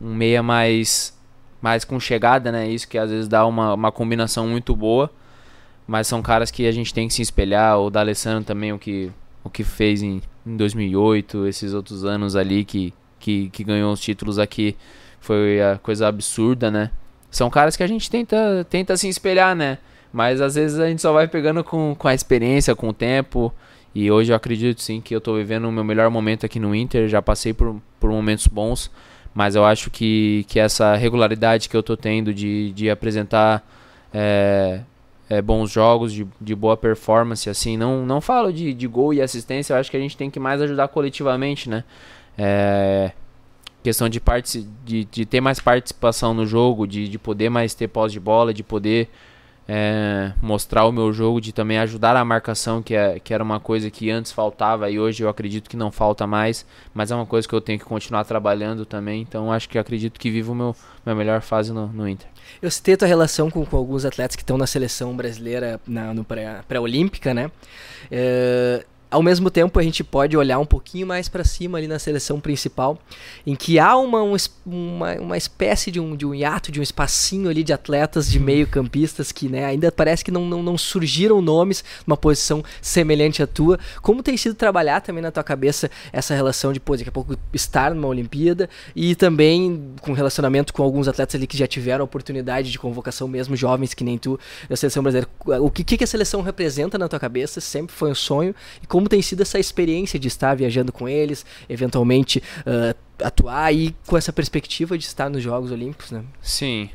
[0.00, 1.14] um meia mais,
[1.60, 2.66] mais com chegada, né?
[2.66, 5.10] Isso que às vezes dá uma, uma combinação muito boa.
[5.92, 7.78] Mas são caras que a gente tem que se espelhar.
[7.78, 9.12] O D'Alessandro também, o que,
[9.44, 14.00] o que fez em, em 2008, esses outros anos ali que, que, que ganhou os
[14.00, 14.74] títulos aqui,
[15.20, 16.90] foi a coisa absurda, né?
[17.30, 19.76] São caras que a gente tenta, tenta se espelhar, né?
[20.10, 23.52] Mas às vezes a gente só vai pegando com, com a experiência, com o tempo.
[23.94, 26.74] E hoje eu acredito sim que eu tô vivendo o meu melhor momento aqui no
[26.74, 27.06] Inter.
[27.06, 28.90] Já passei por, por momentos bons.
[29.34, 33.62] Mas eu acho que, que essa regularidade que eu tô tendo de, de apresentar
[34.10, 34.80] é,
[35.32, 37.74] é, bons jogos, de, de boa performance, assim.
[37.74, 40.38] Não, não falo de, de gol e assistência, eu acho que a gente tem que
[40.38, 41.84] mais ajudar coletivamente, né?
[42.36, 43.12] É,
[43.82, 47.88] questão de, parte, de, de ter mais participação no jogo, de, de poder mais ter
[47.88, 49.08] pós de bola, de poder
[49.68, 53.60] é, mostrar o meu jogo, de também ajudar a marcação, que, é, que era uma
[53.60, 57.26] coisa que antes faltava e hoje eu acredito que não falta mais, mas é uma
[57.26, 60.74] coisa que eu tenho que continuar trabalhando também, então acho que acredito que vivo meu
[61.04, 62.28] minha melhor fase no, no Inter.
[62.60, 66.14] Eu citei a tua relação com, com alguns atletas que estão na seleção brasileira na,
[66.14, 66.24] no
[66.68, 67.50] pré-olímpica, né?
[68.10, 71.98] É, ao mesmo tempo a gente pode olhar um pouquinho mais para cima ali na
[71.98, 72.98] seleção principal,
[73.46, 74.22] em que há uma,
[74.64, 78.40] uma, uma espécie de um, de um hiato, de um espacinho ali de atletas, de
[78.40, 83.42] meio campistas que né, ainda parece que não, não, não surgiram nomes numa posição semelhante
[83.42, 83.78] à tua.
[84.00, 87.36] Como tem sido trabalhar também na tua cabeça essa relação de, pô, daqui a pouco
[87.52, 92.72] estar numa Olimpíada e também com relacionamento com alguns atletas ali que já tiveram oportunidade
[92.72, 95.28] de convocação mesmo, jovens que nem tu, da seleção brasileira.
[95.60, 97.60] O que, que a seleção representa na tua cabeça?
[97.60, 101.08] Sempre foi um sonho e como como tem sido essa experiência de estar viajando com
[101.08, 106.22] eles, eventualmente uh, atuar e com essa perspectiva de estar nos Jogos Olímpicos, né?
[106.40, 106.88] Sim.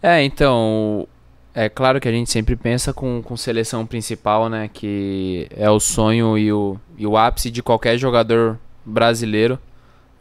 [0.00, 1.08] É, então,
[1.52, 4.70] é claro que a gente sempre pensa com, com seleção principal, né?
[4.72, 9.58] Que é o sonho e o, e o ápice de qualquer jogador brasileiro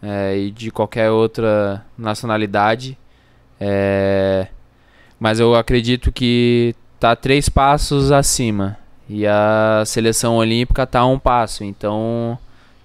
[0.01, 2.97] é, e de qualquer outra nacionalidade.
[3.59, 4.47] É,
[5.19, 8.80] mas eu acredito que tá três passos acima.
[9.13, 11.65] E a seleção olímpica está a um passo.
[11.65, 12.39] Então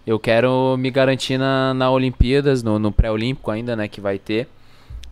[0.04, 4.48] eu quero me garantir na, na Olimpíadas, no, no pré-olímpico ainda, né, que vai ter.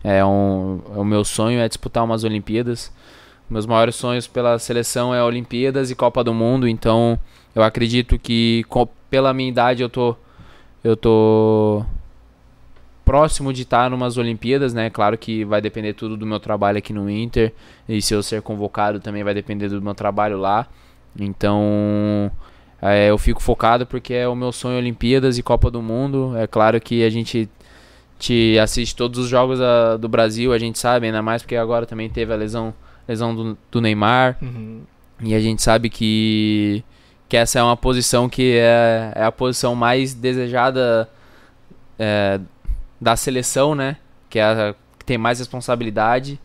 [0.03, 2.91] É um, é o meu sonho é disputar umas Olimpíadas.
[3.49, 7.17] Meus maiores sonhos pela seleção é Olimpíadas e Copa do Mundo, então
[7.55, 10.17] eu acredito que com, pela minha idade eu tô
[10.83, 11.85] eu tô
[13.05, 14.89] próximo de estar numas Olimpíadas, né?
[14.89, 17.53] Claro que vai depender tudo do meu trabalho aqui no Inter
[17.87, 20.67] e se eu ser convocado também vai depender do meu trabalho lá.
[21.19, 22.31] Então
[22.81, 26.35] é, eu fico focado porque é o meu sonho Olimpíadas e Copa do Mundo.
[26.37, 27.49] É claro que a gente
[28.19, 31.85] te assiste todos os jogos a, do Brasil, a gente sabe, ainda mais porque agora
[31.85, 32.73] também teve a lesão,
[33.07, 34.37] lesão do, do Neymar.
[34.41, 34.81] Uhum.
[35.21, 36.83] E a gente sabe que,
[37.27, 41.09] que essa é uma posição que é, é a posição mais desejada
[41.97, 42.39] é,
[42.99, 43.97] da seleção, né?
[44.29, 46.39] Que, é a, que tem mais responsabilidade.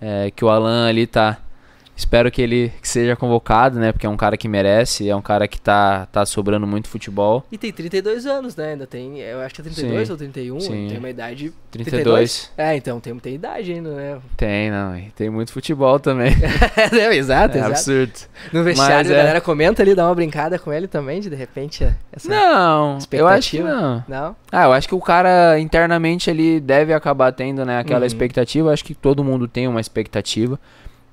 [0.00, 1.38] É, que o Alan ali tá
[1.96, 3.90] Espero que ele seja convocado, né?
[3.90, 7.44] Porque é um cara que merece, é um cara que tá, tá sobrando muito futebol.
[7.50, 8.72] E tem 32 anos, né?
[8.72, 10.88] Ainda tem, eu acho que é 32 sim, ou 31, sim.
[10.88, 11.52] tem uma idade...
[11.70, 12.02] 32.
[12.02, 12.52] 32.
[12.56, 14.18] É, então tem, tem idade ainda, né?
[14.36, 16.32] Tem, não, tem muito futebol também.
[16.76, 17.72] é, exato, é exato.
[17.72, 18.12] absurdo.
[18.52, 19.40] No vestiário, Mas, a galera é...
[19.40, 23.50] comenta ali, dá uma brincada com ele também, de, de repente, essa Não, eu acho
[23.50, 24.04] que não.
[24.06, 24.36] Não?
[24.52, 28.06] Ah, eu acho que o cara, internamente, ele deve acabar tendo, né, aquela uhum.
[28.06, 28.72] expectativa.
[28.72, 30.58] Acho que todo mundo tem uma expectativa.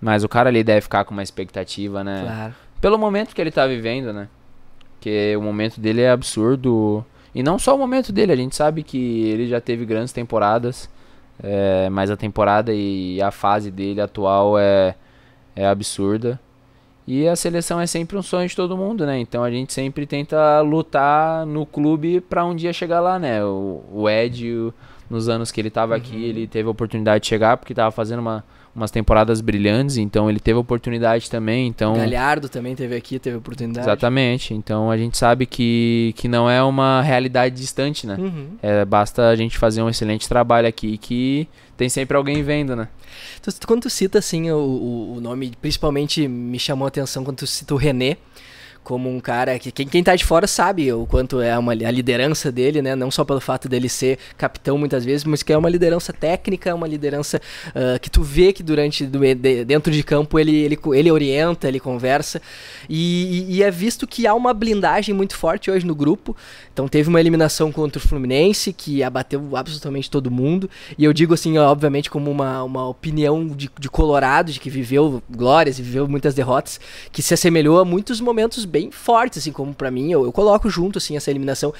[0.03, 2.21] Mas o cara ali deve ficar com uma expectativa, né?
[2.25, 2.55] Claro.
[2.81, 4.27] Pelo momento que ele tá vivendo, né?
[4.99, 7.05] Que o momento dele é absurdo.
[7.33, 10.89] E não só o momento dele, a gente sabe que ele já teve grandes temporadas.
[11.41, 14.93] É, mas a temporada e a fase dele atual é,
[15.55, 16.37] é absurda.
[17.07, 19.17] E a seleção é sempre um sonho de todo mundo, né?
[19.19, 23.43] Então a gente sempre tenta lutar no clube para um dia chegar lá, né?
[23.43, 24.73] O, o Ed, o,
[25.09, 25.97] nos anos que ele tava uhum.
[25.97, 28.43] aqui, ele teve a oportunidade de chegar porque tava fazendo uma,
[28.75, 31.93] umas temporadas brilhantes, então ele teve oportunidade também, então...
[31.93, 33.85] Galhardo também teve aqui, teve oportunidade.
[33.85, 38.15] Exatamente, então a gente sabe que, que não é uma realidade distante, né?
[38.17, 38.47] Uhum.
[38.61, 42.87] É, basta a gente fazer um excelente trabalho aqui que tem sempre alguém vendo, né?
[43.67, 47.47] quando tu cita, assim, o, o, o nome, principalmente me chamou a atenção quando tu
[47.47, 48.17] cita o René,
[48.83, 51.91] como um cara que quem, quem tá de fora sabe o quanto é uma, a
[51.91, 52.95] liderança dele, né?
[52.95, 56.75] Não só pelo fato dele ser capitão muitas vezes, mas que é uma liderança técnica,
[56.75, 59.05] uma liderança uh, que tu vê que durante
[59.65, 62.41] dentro de campo ele, ele, ele orienta, ele conversa
[62.89, 66.35] e, e, é visto que há uma blindagem muito forte hoje no grupo.
[66.71, 71.33] Então teve uma eliminação contra o Fluminense que abateu absolutamente todo mundo e eu digo
[71.33, 76.07] assim, obviamente como uma, uma opinião de, de Colorado, de que viveu glórias e viveu
[76.07, 76.79] muitas derrotas,
[77.11, 80.67] que se assemelhou a muitos momentos bem fortes, assim, como para mim, eu, eu coloco
[80.67, 81.71] junto, assim, essa eliminação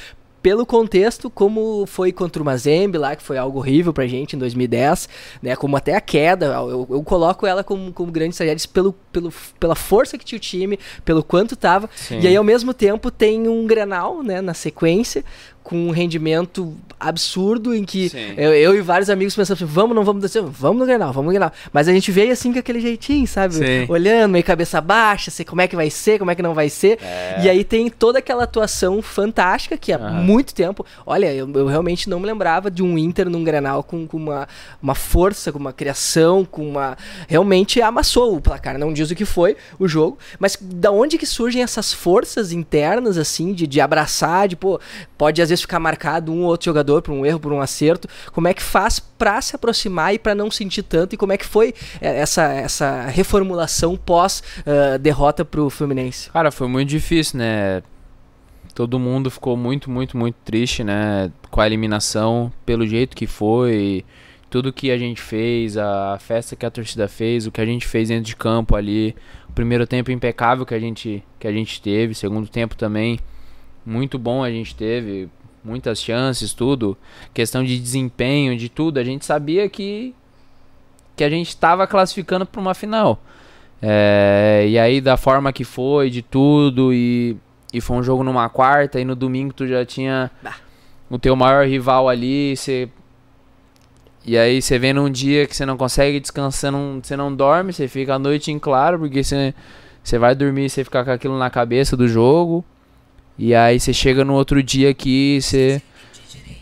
[0.43, 4.39] pelo contexto, como foi contra o Mazembe lá, que foi algo horrível pra gente em
[4.39, 5.07] 2010,
[5.41, 5.55] né?
[5.55, 9.73] Como até a queda, eu, eu coloco ela como, como grande tragédia pelo, pelo, pela
[9.73, 11.89] força que tinha o time, pelo quanto tava.
[11.95, 12.19] Sim.
[12.19, 15.23] E aí, ao mesmo tempo, tem um Grenal, né, na sequência,
[15.63, 20.03] com um rendimento absurdo em que eu, eu, e vários amigos pensamos assim, vamos, não
[20.03, 21.51] vamos descer, vamos no Grenal, vamos no Grenal.
[21.71, 23.55] Mas a gente veio assim com aquele jeitinho, sabe?
[23.55, 23.85] Sim.
[23.87, 26.69] Olhando, meio cabeça baixa, sei como é que vai ser, como é que não vai
[26.69, 26.99] ser.
[27.01, 27.41] É.
[27.43, 32.09] E aí tem toda aquela atuação fantástica que há muito tempo, olha, eu, eu, realmente
[32.09, 34.47] não me lembrava de um Inter num Grenal com, com uma,
[34.81, 36.97] uma força, com uma criação, com uma...
[37.27, 41.25] Realmente amassou o placar, não diz o que foi o jogo, mas da onde que
[41.25, 44.79] surgem essas forças internas, assim, de, de abraçar, de, pô,
[45.17, 48.07] pode às vezes ficar marcado um ou outro jogador por um erro, por um acerto.
[48.31, 51.13] Como é que faz para se aproximar e para não sentir tanto?
[51.13, 56.29] E como é que foi é, essa, essa reformulação pós uh, derrota pro Fluminense?
[56.31, 57.83] Cara, foi muito difícil, né?
[58.73, 61.31] Todo mundo ficou muito, muito, muito triste, né?
[61.51, 64.03] Com a eliminação, pelo jeito que foi,
[64.49, 67.87] tudo que a gente fez, a festa que a torcida fez, o que a gente
[67.87, 69.15] fez dentro de campo ali,
[69.47, 73.19] o primeiro tempo impecável que a gente, que a gente teve, segundo tempo também
[73.85, 75.29] muito bom a gente teve,
[75.63, 76.97] muitas chances, tudo,
[77.33, 80.13] questão de desempenho, de tudo, a gente sabia que
[81.15, 83.21] que a gente estava classificando para uma final.
[83.79, 87.37] É, e aí da forma que foi, de tudo e
[87.73, 90.29] e foi um jogo numa quarta e no domingo tu já tinha
[91.09, 92.89] o teu maior rival ali, você
[94.25, 97.73] e aí você vem num dia que você não consegue descansar, não, você não dorme,
[97.73, 99.53] você fica a noite em claro, porque você,
[100.01, 102.63] você vai dormir e você fica com aquilo na cabeça do jogo.
[103.37, 105.81] E aí você chega no outro dia aqui, você,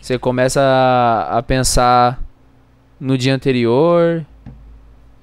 [0.00, 2.22] você começa a, a pensar
[2.98, 4.24] no dia anterior.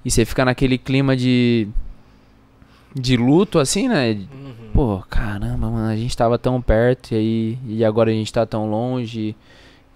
[0.04, 1.68] E você fica naquele clima de.
[2.94, 4.12] de luto, assim, né?
[4.12, 4.54] Uhum.
[4.74, 7.58] Pô, caramba, mano, a gente tava tão perto e aí.
[7.68, 9.36] E agora a gente tá tão longe.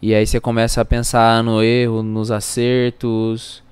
[0.01, 3.63] E aí você começa a pensar no erro, nos acertos.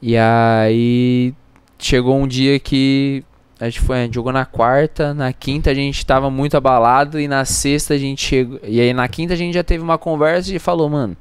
[0.00, 1.34] E aí
[1.78, 3.22] chegou um dia que
[3.60, 7.20] a gente, foi, a gente jogou na quarta, na quinta a gente tava muito abalado
[7.20, 8.58] e na sexta a gente chegou.
[8.64, 11.14] E aí na quinta a gente já teve uma conversa e falou, mano,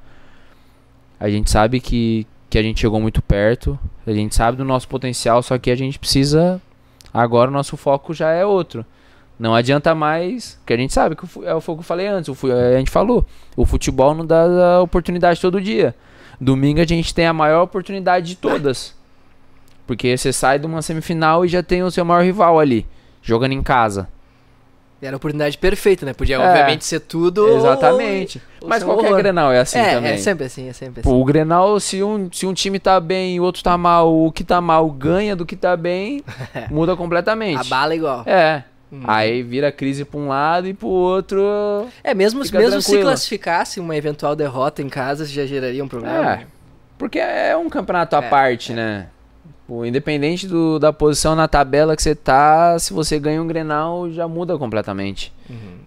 [1.20, 4.88] a gente sabe que, que a gente chegou muito perto, a gente sabe do nosso
[4.88, 6.62] potencial, só que a gente precisa.
[7.14, 8.86] Agora o nosso foco já é outro.
[9.38, 12.30] Não adianta mais, que a gente sabe que é o fogo que eu falei antes,
[12.44, 13.26] a gente falou,
[13.56, 15.94] o futebol não dá oportunidade todo dia.
[16.40, 18.98] Domingo a gente tem a maior oportunidade de todas.
[19.90, 22.86] Porque você sai de uma semifinal e já tem o seu maior rival ali,
[23.24, 24.08] jogando em casa.
[25.02, 26.14] Era a oportunidade perfeita, né?
[26.14, 27.58] Podia, é, obviamente, ser tudo.
[27.58, 28.40] Exatamente.
[28.62, 29.18] Ou, Mas qualquer horror.
[29.18, 30.12] Grenal é assim é, também.
[30.12, 31.10] É sempre assim, é sempre assim.
[31.10, 34.16] Pô, o Grenal, se um, se um time tá bem e o outro tá mal,
[34.16, 36.24] o que tá mal ganha do que tá bem,
[36.70, 37.60] muda completamente.
[37.60, 38.24] A bala é igual.
[38.28, 38.64] É.
[38.94, 39.02] Hum.
[39.08, 41.42] Aí vira crise para um lado e para o outro.
[42.04, 46.34] É, mesmo, mesmo se classificasse uma eventual derrota em casa, já geraria um problema.
[46.34, 46.46] É,
[46.96, 48.76] porque é um campeonato à é, parte, é.
[48.76, 49.08] né?
[49.70, 54.10] Pô, independente do, da posição na tabela que você tá, se você ganha um Grenal,
[54.10, 55.32] já muda completamente.
[55.48, 55.78] Uhum.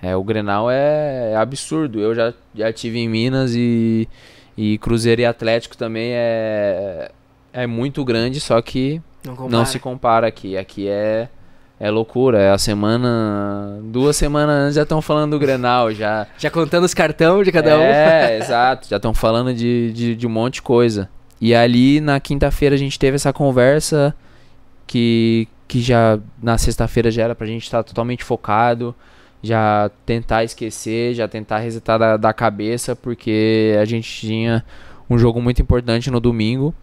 [0.00, 2.00] É, o Grenal é, é, absurdo.
[2.00, 4.08] Eu já, já tive em Minas e,
[4.56, 7.10] e Cruzeiro e Atlético também é,
[7.52, 10.56] é muito grande, só que não, não se compara aqui.
[10.56, 11.28] Aqui é
[11.78, 13.80] é loucura, é a semana.
[13.84, 16.26] Duas semanas antes já estão falando do Grenal, já.
[16.38, 17.82] Já contando os cartões de cada um.
[17.82, 21.10] É, exato, já estão falando de, de, de, um monte de coisa.
[21.40, 24.14] E ali na quinta-feira a gente teve essa conversa
[24.86, 28.94] que, que já na sexta-feira já era pra gente estar totalmente focado,
[29.42, 34.64] já tentar esquecer, já tentar resetar da, da cabeça, porque a gente tinha
[35.08, 36.74] um jogo muito importante no domingo.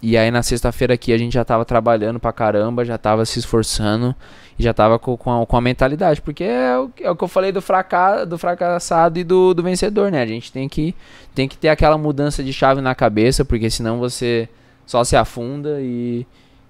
[0.00, 3.38] E aí na sexta-feira aqui a gente já tava trabalhando pra caramba, já tava se
[3.38, 4.16] esforçando
[4.58, 6.20] e já tava com, com, a, com a mentalidade.
[6.20, 9.62] Porque é o, é o que eu falei do, fraca, do fracassado e do, do
[9.62, 10.22] vencedor, né?
[10.22, 10.94] A gente tem que,
[11.34, 14.48] tem que ter aquela mudança de chave na cabeça, porque senão você
[14.86, 16.26] só se afunda e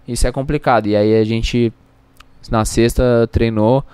[0.06, 0.86] isso é complicado.
[0.86, 1.72] E aí a gente
[2.50, 3.84] na sexta treinou,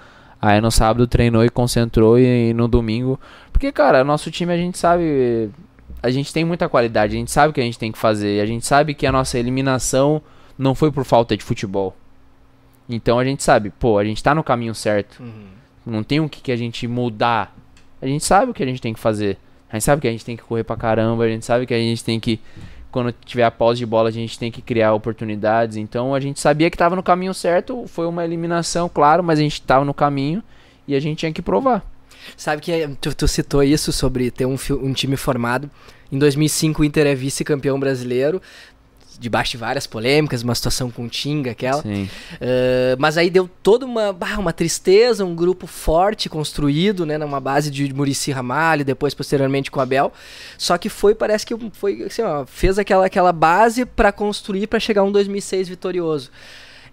[0.40, 3.18] aí no sábado treinou e concentrou e, e no domingo.
[3.52, 5.50] Porque, cara, nosso time a gente sabe
[6.02, 8.40] a gente tem muita qualidade, a gente sabe o que a gente tem que fazer,
[8.40, 10.22] a gente sabe que a nossa eliminação
[10.56, 11.94] não foi por falta de futebol.
[12.88, 15.22] Então a gente sabe, pô, a gente tá no caminho certo.
[15.22, 15.46] Uhum.
[15.84, 17.54] Não tem o que, que a gente mudar.
[18.00, 19.36] A gente sabe o que a gente tem que fazer.
[19.70, 21.74] A gente sabe que a gente tem que correr pra caramba, a gente sabe que
[21.74, 22.40] a gente tem que
[22.90, 25.76] quando tiver a pós de bola, a gente tem que criar oportunidades.
[25.76, 27.84] Então a gente sabia que estava no caminho certo.
[27.86, 30.42] Foi uma eliminação, claro, mas a gente estava no caminho
[30.86, 31.84] e a gente tinha que provar.
[32.36, 35.70] Sabe que eh, tu, tu citou isso sobre ter um, um time formado.
[36.10, 38.40] Em 2005 o Inter é vice-campeão brasileiro
[39.18, 41.82] debaixo de várias polêmicas, uma situação com Tinga, aquela.
[41.82, 47.70] Uh, mas aí deu toda uma, uma tristeza, um grupo forte construído, né, numa base
[47.70, 50.12] de Murici Ramalho, depois posteriormente com Abel.
[50.56, 54.78] Só que foi, parece que foi assim, ó, fez aquela, aquela base para construir para
[54.78, 56.30] chegar um 2006 vitorioso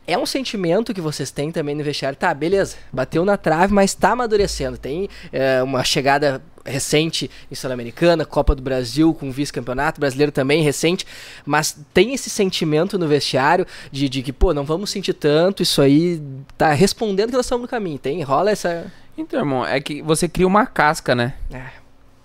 [0.08, 2.18] é um sentimento que vocês têm também no vestiário.
[2.18, 4.78] Tá, beleza, bateu na trave, mas tá amadurecendo.
[4.78, 11.06] Tem é, uma chegada recente em Sul-Americana, Copa do Brasil com vice-campeonato, brasileiro também recente,
[11.46, 15.82] mas tem esse sentimento no vestiário de, de que, pô, não vamos sentir tanto, isso
[15.82, 16.22] aí
[16.58, 18.22] tá respondendo que nós estamos no caminho, tem?
[18.22, 18.92] Rola essa...
[19.18, 21.36] Então, irmão, é que você cria uma casca, né?
[21.54, 21.64] É.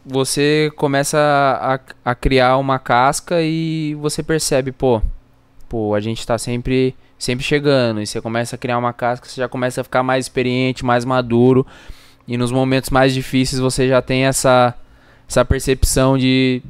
[0.05, 5.01] Você começa a, a criar uma casca e você percebe, pô,
[5.69, 8.01] pô, a gente tá sempre sempre chegando.
[8.01, 11.05] E você começa a criar uma casca, você já começa a ficar mais experiente, mais
[11.05, 11.67] maduro.
[12.31, 14.73] E nos momentos mais difíceis você já tem essa,
[15.29, 16.63] essa percepção de.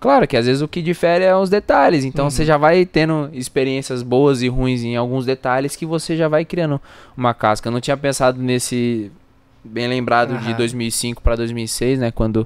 [0.00, 2.04] Claro que às vezes o que difere é os detalhes.
[2.04, 2.30] Então Uhum.
[2.30, 6.44] você já vai tendo experiências boas e ruins em alguns detalhes que você já vai
[6.44, 6.80] criando
[7.16, 7.68] uma casca.
[7.68, 9.12] Eu não tinha pensado nesse.
[9.62, 10.56] Bem lembrado de Aham.
[10.56, 12.10] 2005 para 2006, né?
[12.10, 12.44] Quando,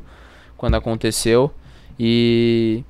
[0.54, 1.50] quando aconteceu.
[1.98, 2.84] E.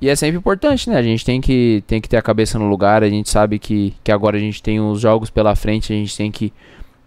[0.00, 0.96] E é sempre importante, né?
[0.96, 3.02] A gente tem que, tem que ter a cabeça no lugar.
[3.02, 5.92] A gente sabe que, que agora a gente tem os jogos pela frente.
[5.92, 6.50] A gente tem que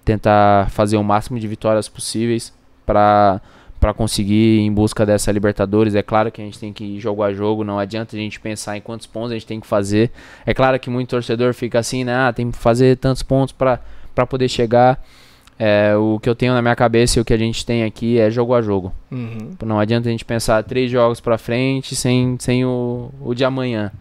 [0.03, 2.53] tentar fazer o máximo de vitórias possíveis
[2.85, 3.41] para
[3.81, 5.95] para conseguir ir em busca dessa Libertadores.
[5.95, 8.39] É claro que a gente tem que ir jogo a jogo, não adianta a gente
[8.39, 10.11] pensar em quantos pontos a gente tem que fazer.
[10.45, 12.13] É claro que muito torcedor fica assim, né?
[12.13, 13.79] Ah, tem que fazer tantos pontos para
[14.29, 15.03] poder chegar.
[15.57, 18.19] É, o que eu tenho na minha cabeça e o que a gente tem aqui
[18.19, 18.93] é jogo a jogo.
[19.11, 19.51] Uhum.
[19.65, 23.91] Não adianta a gente pensar três jogos pra frente sem, sem o, o de amanhã.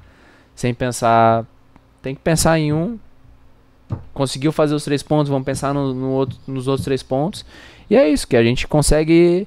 [0.55, 1.46] Sem pensar.
[2.03, 2.98] Tem que pensar em um.
[4.12, 7.45] Conseguiu fazer os três pontos, vamos pensar no, no outro, nos outros três pontos.
[7.88, 9.47] E é isso, que a gente consegue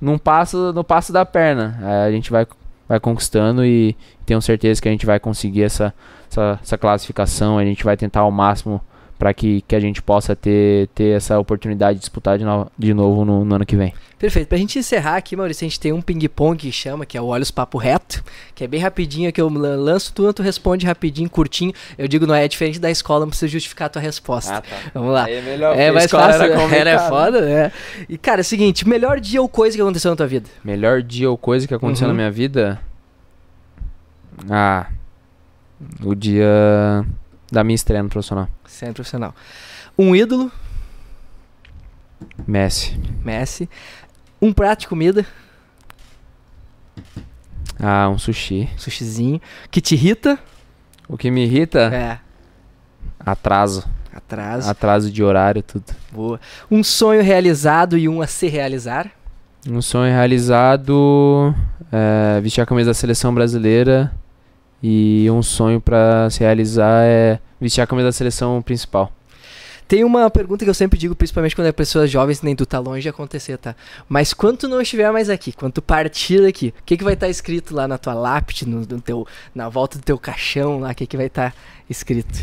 [0.00, 1.78] num passo, no passo da perna.
[1.80, 2.46] Aí a gente vai,
[2.88, 5.94] vai conquistando e tenho certeza que a gente vai conseguir essa,
[6.30, 7.58] essa, essa classificação.
[7.58, 8.80] A gente vai tentar ao máximo
[9.18, 12.94] para que, que a gente possa ter, ter essa oportunidade de disputar de, no, de
[12.94, 13.92] novo no, no ano que vem.
[14.18, 14.48] Perfeito.
[14.48, 17.26] Pra gente encerrar aqui, Maurício, a gente tem um ping-pong que chama, que é o
[17.26, 21.30] Olhos Papo Reto, que é bem rapidinho, que eu lan- lanço tudo, tu responde rapidinho,
[21.30, 21.72] curtinho.
[21.96, 24.60] Eu digo, não é diferente da escola, não precisa justificar a tua resposta.
[24.60, 24.76] tá.
[24.92, 25.24] Vamos lá.
[25.26, 26.42] Aí é melhor, É mais fácil,
[26.74, 27.72] era era, foda, né?
[28.08, 30.48] E, cara, é o seguinte, melhor dia ou coisa que aconteceu na tua vida?
[30.64, 32.12] Melhor dia ou coisa que aconteceu Uhum.
[32.12, 32.80] na minha vida?
[34.50, 34.86] Ah,
[36.02, 37.04] o dia
[37.52, 38.48] da minha estreia no profissional.
[38.66, 39.32] Sendo profissional.
[39.96, 40.50] Um ídolo,
[42.46, 42.98] Messi.
[43.24, 43.68] Messi.
[44.40, 45.26] Um prato de comida,
[47.80, 48.68] Ah, um sushi.
[48.76, 50.38] sushizinho, que te irrita.
[51.08, 51.80] O que me irrita?
[51.94, 52.18] É,
[53.24, 53.84] Atraso.
[54.12, 54.68] atraso.
[54.70, 55.84] Atraso de horário, tudo.
[56.12, 56.40] Boa.
[56.70, 59.10] Um sonho realizado e um a se realizar.
[59.68, 61.54] Um sonho realizado,
[61.92, 64.12] é, vestir a camisa da seleção brasileira
[64.82, 69.12] e um sonho pra se realizar é vestir a camisa da seleção principal.
[69.88, 72.78] Tem uma pergunta que eu sempre digo, principalmente quando é pessoas jovens, nem tu tá
[72.78, 73.74] longe de acontecer, tá?
[74.06, 77.14] Mas quando tu não estiver mais aqui, quando tu partir daqui, o que, que vai
[77.14, 80.90] estar escrito lá na tua lápide, no, no teu, na volta do teu caixão lá,
[80.90, 81.54] o que, que vai estar
[81.88, 82.38] escrito?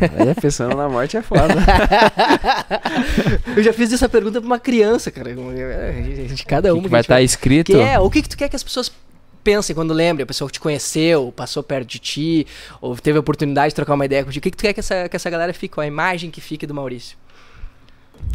[0.00, 1.54] Aí pensando na morte é foda.
[3.56, 5.30] eu já fiz essa pergunta pra uma criança, cara.
[6.26, 7.72] Gente- Cada O uma que, que vai a gente estar escrito?
[7.72, 8.90] Que é, o que, que tu quer que as pessoas
[9.42, 10.24] pensem quando lembram?
[10.24, 12.46] A pessoa que te conheceu, passou perto de ti,
[12.80, 14.40] ou teve a oportunidade de trocar uma ideia contigo.
[14.40, 16.66] O que, que tu quer que essa, que essa galera fique, a imagem que fique
[16.66, 17.16] do Maurício?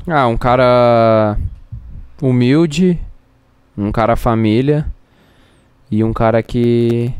[0.07, 1.37] Ah, um cara
[2.21, 2.99] humilde,
[3.77, 4.85] um cara família
[5.89, 7.13] e um cara que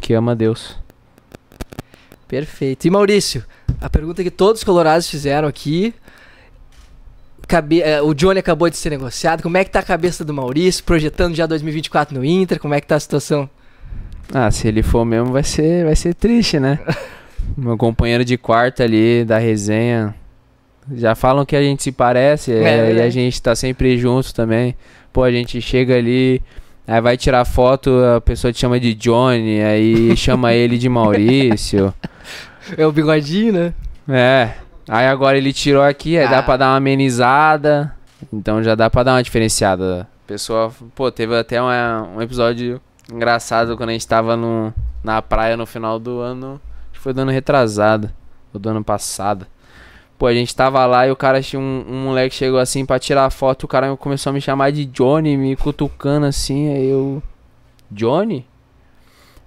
[0.00, 0.76] que ama Deus.
[2.28, 2.86] Perfeito.
[2.86, 3.44] E Maurício,
[3.80, 5.94] a pergunta que todos os colorados fizeram aqui.
[7.46, 9.42] Cabe- eh, o Johnny acabou de ser negociado.
[9.42, 10.82] Como é que tá a cabeça do Maurício?
[10.84, 12.58] Projetando já 2024 no Inter?
[12.58, 13.48] Como é que tá a situação?
[14.32, 16.78] Ah, se ele for mesmo vai ser vai ser triste, né?
[17.56, 20.14] Meu companheiro de quarto ali da resenha
[20.94, 24.34] já falam que a gente se parece É é, e a gente tá sempre junto
[24.34, 24.74] também.
[25.12, 26.42] Pô, a gente chega ali,
[26.86, 31.92] aí vai tirar foto, a pessoa te chama de Johnny, aí chama ele de Maurício.
[32.78, 33.74] É o bigodinho, né?
[34.08, 34.50] É.
[34.88, 36.30] Aí agora ele tirou aqui, aí Ah.
[36.30, 37.94] dá pra dar uma amenizada.
[38.32, 40.02] Então já dá pra dar uma diferenciada.
[40.24, 42.80] A pessoa, pô, teve até uma- um episódio
[43.12, 44.72] engraçado quando a gente tava no,
[45.02, 46.60] na praia no final do ano.
[46.90, 48.10] Acho que foi do ano retrasado.
[48.52, 49.46] Ou do ano passado.
[50.16, 52.98] Pô, a gente tava lá e o cara, tinha um, um moleque chegou assim pra
[52.98, 53.64] tirar foto.
[53.64, 56.72] O cara começou a me chamar de Johnny, me cutucando assim.
[56.72, 57.22] Aí eu.
[57.90, 58.46] Johnny?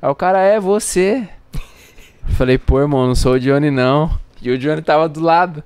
[0.01, 1.27] Aí o cara, é você.
[2.37, 4.11] Falei, pô, irmão, não sou o Johnny não.
[4.41, 5.63] E o Johnny tava do lado.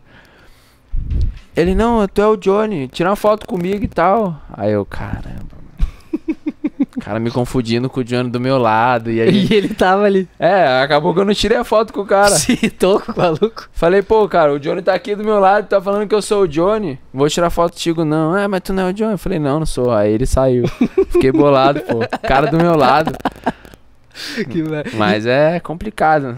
[1.56, 4.40] Ele, não, tu é o Johnny, tira uma foto comigo e tal.
[4.54, 5.62] Aí eu, caramba.
[6.96, 9.12] O cara me confundindo com o Johnny do meu lado.
[9.12, 9.48] E aí.
[9.50, 10.28] E ele tava ali.
[10.40, 12.32] É, acabou que eu não tirei a foto com o cara.
[12.36, 13.70] Se toco, maluco.
[13.72, 16.44] Falei, pô, cara, o Johnny tá aqui do meu lado, tá falando que eu sou
[16.44, 17.00] o Johnny.
[17.14, 18.38] Vou tirar foto contigo, não.
[18.38, 19.14] É, mas tu não é o Johnny.
[19.14, 19.92] Eu falei, não, não sou.
[19.92, 20.68] Aí ele saiu.
[21.10, 22.00] Fiquei bolado, pô.
[22.28, 23.14] Cara do meu lado.
[24.52, 24.62] Que
[24.98, 26.38] Mas é complicado.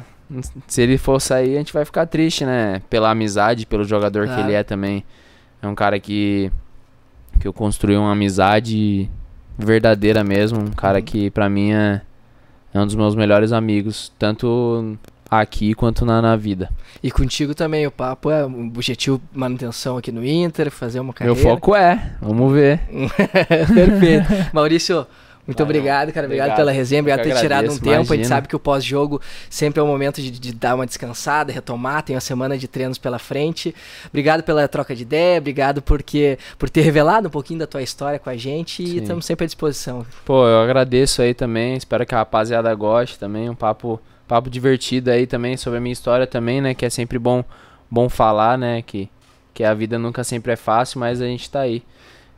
[0.68, 2.82] Se ele for sair, a gente vai ficar triste, né?
[2.90, 4.48] Pela amizade, pelo jogador que Claro.
[4.50, 5.04] ele é também.
[5.62, 6.52] É um cara que
[7.40, 9.10] que eu construí uma amizade
[9.58, 11.04] verdadeira mesmo, um cara Uhum.
[11.06, 12.02] que pra mim é,
[12.74, 14.98] é um dos meus melhores amigos, tanto
[15.30, 16.70] aqui quanto na, na vida.
[17.02, 21.36] E contigo também, o papo é um objetivo manutenção aqui no Inter, fazer uma Meu
[21.36, 21.42] carreira.
[21.42, 22.80] foco é, vamos ver.
[23.74, 24.28] Perfeito.
[24.54, 25.06] Maurício,
[25.46, 26.26] Muito obrigado, cara.
[26.26, 27.88] Obrigado, obrigado, pela resenha, obrigado por ter tirado um tempo.
[27.90, 28.14] Imagina.
[28.14, 31.52] A gente sabe que o pós-jogo sempre é o momento de, de, dar uma descansada,
[31.52, 32.02] retomar.
[32.04, 33.76] Tem uma semana de treinos pela frente.
[34.08, 38.18] Obrigado pela troca de ideia, obrigado porque, por ter revelado um pouquinho da tua história
[38.18, 38.94] com a gente Sim.
[38.94, 40.06] e estamos sempre à disposição.
[40.24, 41.76] Pô, eu agradeço aí também.
[41.76, 43.50] Espero que a rapaziada goste também.
[43.50, 46.74] Um papo, papo divertido aí também sobre a minha história também, né?
[46.74, 47.44] Que é sempre bom,
[47.92, 48.82] bom falar, né?
[48.82, 49.10] Que,
[49.54, 51.84] que a vida nunca sempre é fácil, mas a gente tá aí.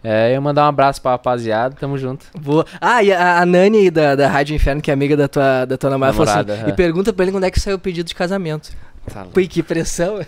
[0.08, 2.28] É, eu mandar um abraço pra rapaziada, tamo junto.
[2.40, 2.64] Boa.
[2.80, 5.78] Ah, e a, a Nani da, da Rádio Inferno, que é amiga da tua, da
[5.78, 6.74] tua namorada, namorada falou assim, é.
[6.74, 8.72] e pergunta pra ele quando é que saiu o pedido de casamento.
[9.12, 10.20] Tá Pô, que pressão.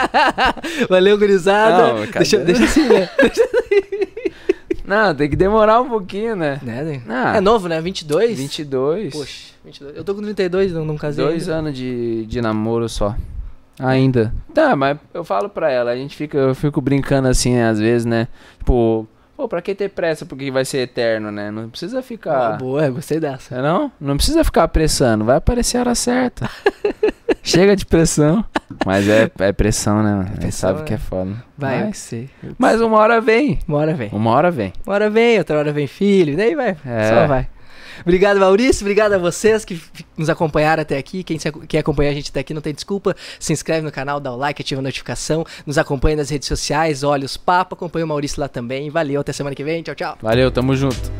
[0.88, 1.94] Valeu, gurizada.
[1.94, 3.08] Não, deixa, deixa assim, né?
[4.86, 6.60] Não, tem que demorar um pouquinho, né?
[6.62, 7.02] né?
[7.08, 7.80] Ah, é novo, né?
[7.80, 8.36] 22?
[8.36, 9.14] 22.
[9.14, 9.96] Poxa, 22.
[9.96, 11.24] Eu tô com 32, não, não casei.
[11.24, 11.60] Dois ainda.
[11.60, 13.16] anos de, de namoro só.
[13.78, 14.32] Ainda.
[14.52, 18.04] Tá, mas eu falo pra ela, a gente fica, eu fico brincando assim, às vezes,
[18.04, 18.28] né?
[18.58, 19.06] Tipo,
[19.36, 21.50] pô, pra que ter pressa porque vai ser eterno, né?
[21.50, 22.54] Não precisa ficar.
[22.54, 23.56] Ah, boa, gostei dessa.
[23.56, 23.90] É não?
[24.00, 26.48] Não precisa ficar apressando, vai aparecer a hora certa.
[27.42, 28.44] Chega de pressão.
[28.86, 30.30] Mas é, é pressão, né, mano?
[30.34, 30.84] É pressão, sabe é.
[30.84, 31.32] que é foda.
[31.58, 32.30] Vai, mas, ser.
[32.58, 33.58] Mas uma hora vem.
[33.68, 34.08] Uma hora vem.
[34.12, 34.72] Uma hora vem.
[34.86, 36.76] Uma hora vem, outra hora vem filho, daí vai.
[36.86, 37.08] É.
[37.10, 37.48] Só vai.
[38.02, 38.84] Obrigado, Maurício.
[38.84, 39.80] Obrigado a vocês que
[40.16, 41.22] nos acompanharam até aqui.
[41.22, 41.38] Quem
[41.68, 43.14] quer acompanhar a gente até aqui não tem desculpa.
[43.38, 45.44] Se inscreve no canal, dá o like, ativa a notificação.
[45.66, 47.76] Nos acompanha nas redes sociais, olha os papos.
[47.76, 48.90] Acompanha o Maurício lá também.
[48.90, 49.82] Valeu, até semana que vem.
[49.82, 50.18] Tchau, tchau.
[50.20, 51.12] Valeu, tamo junto.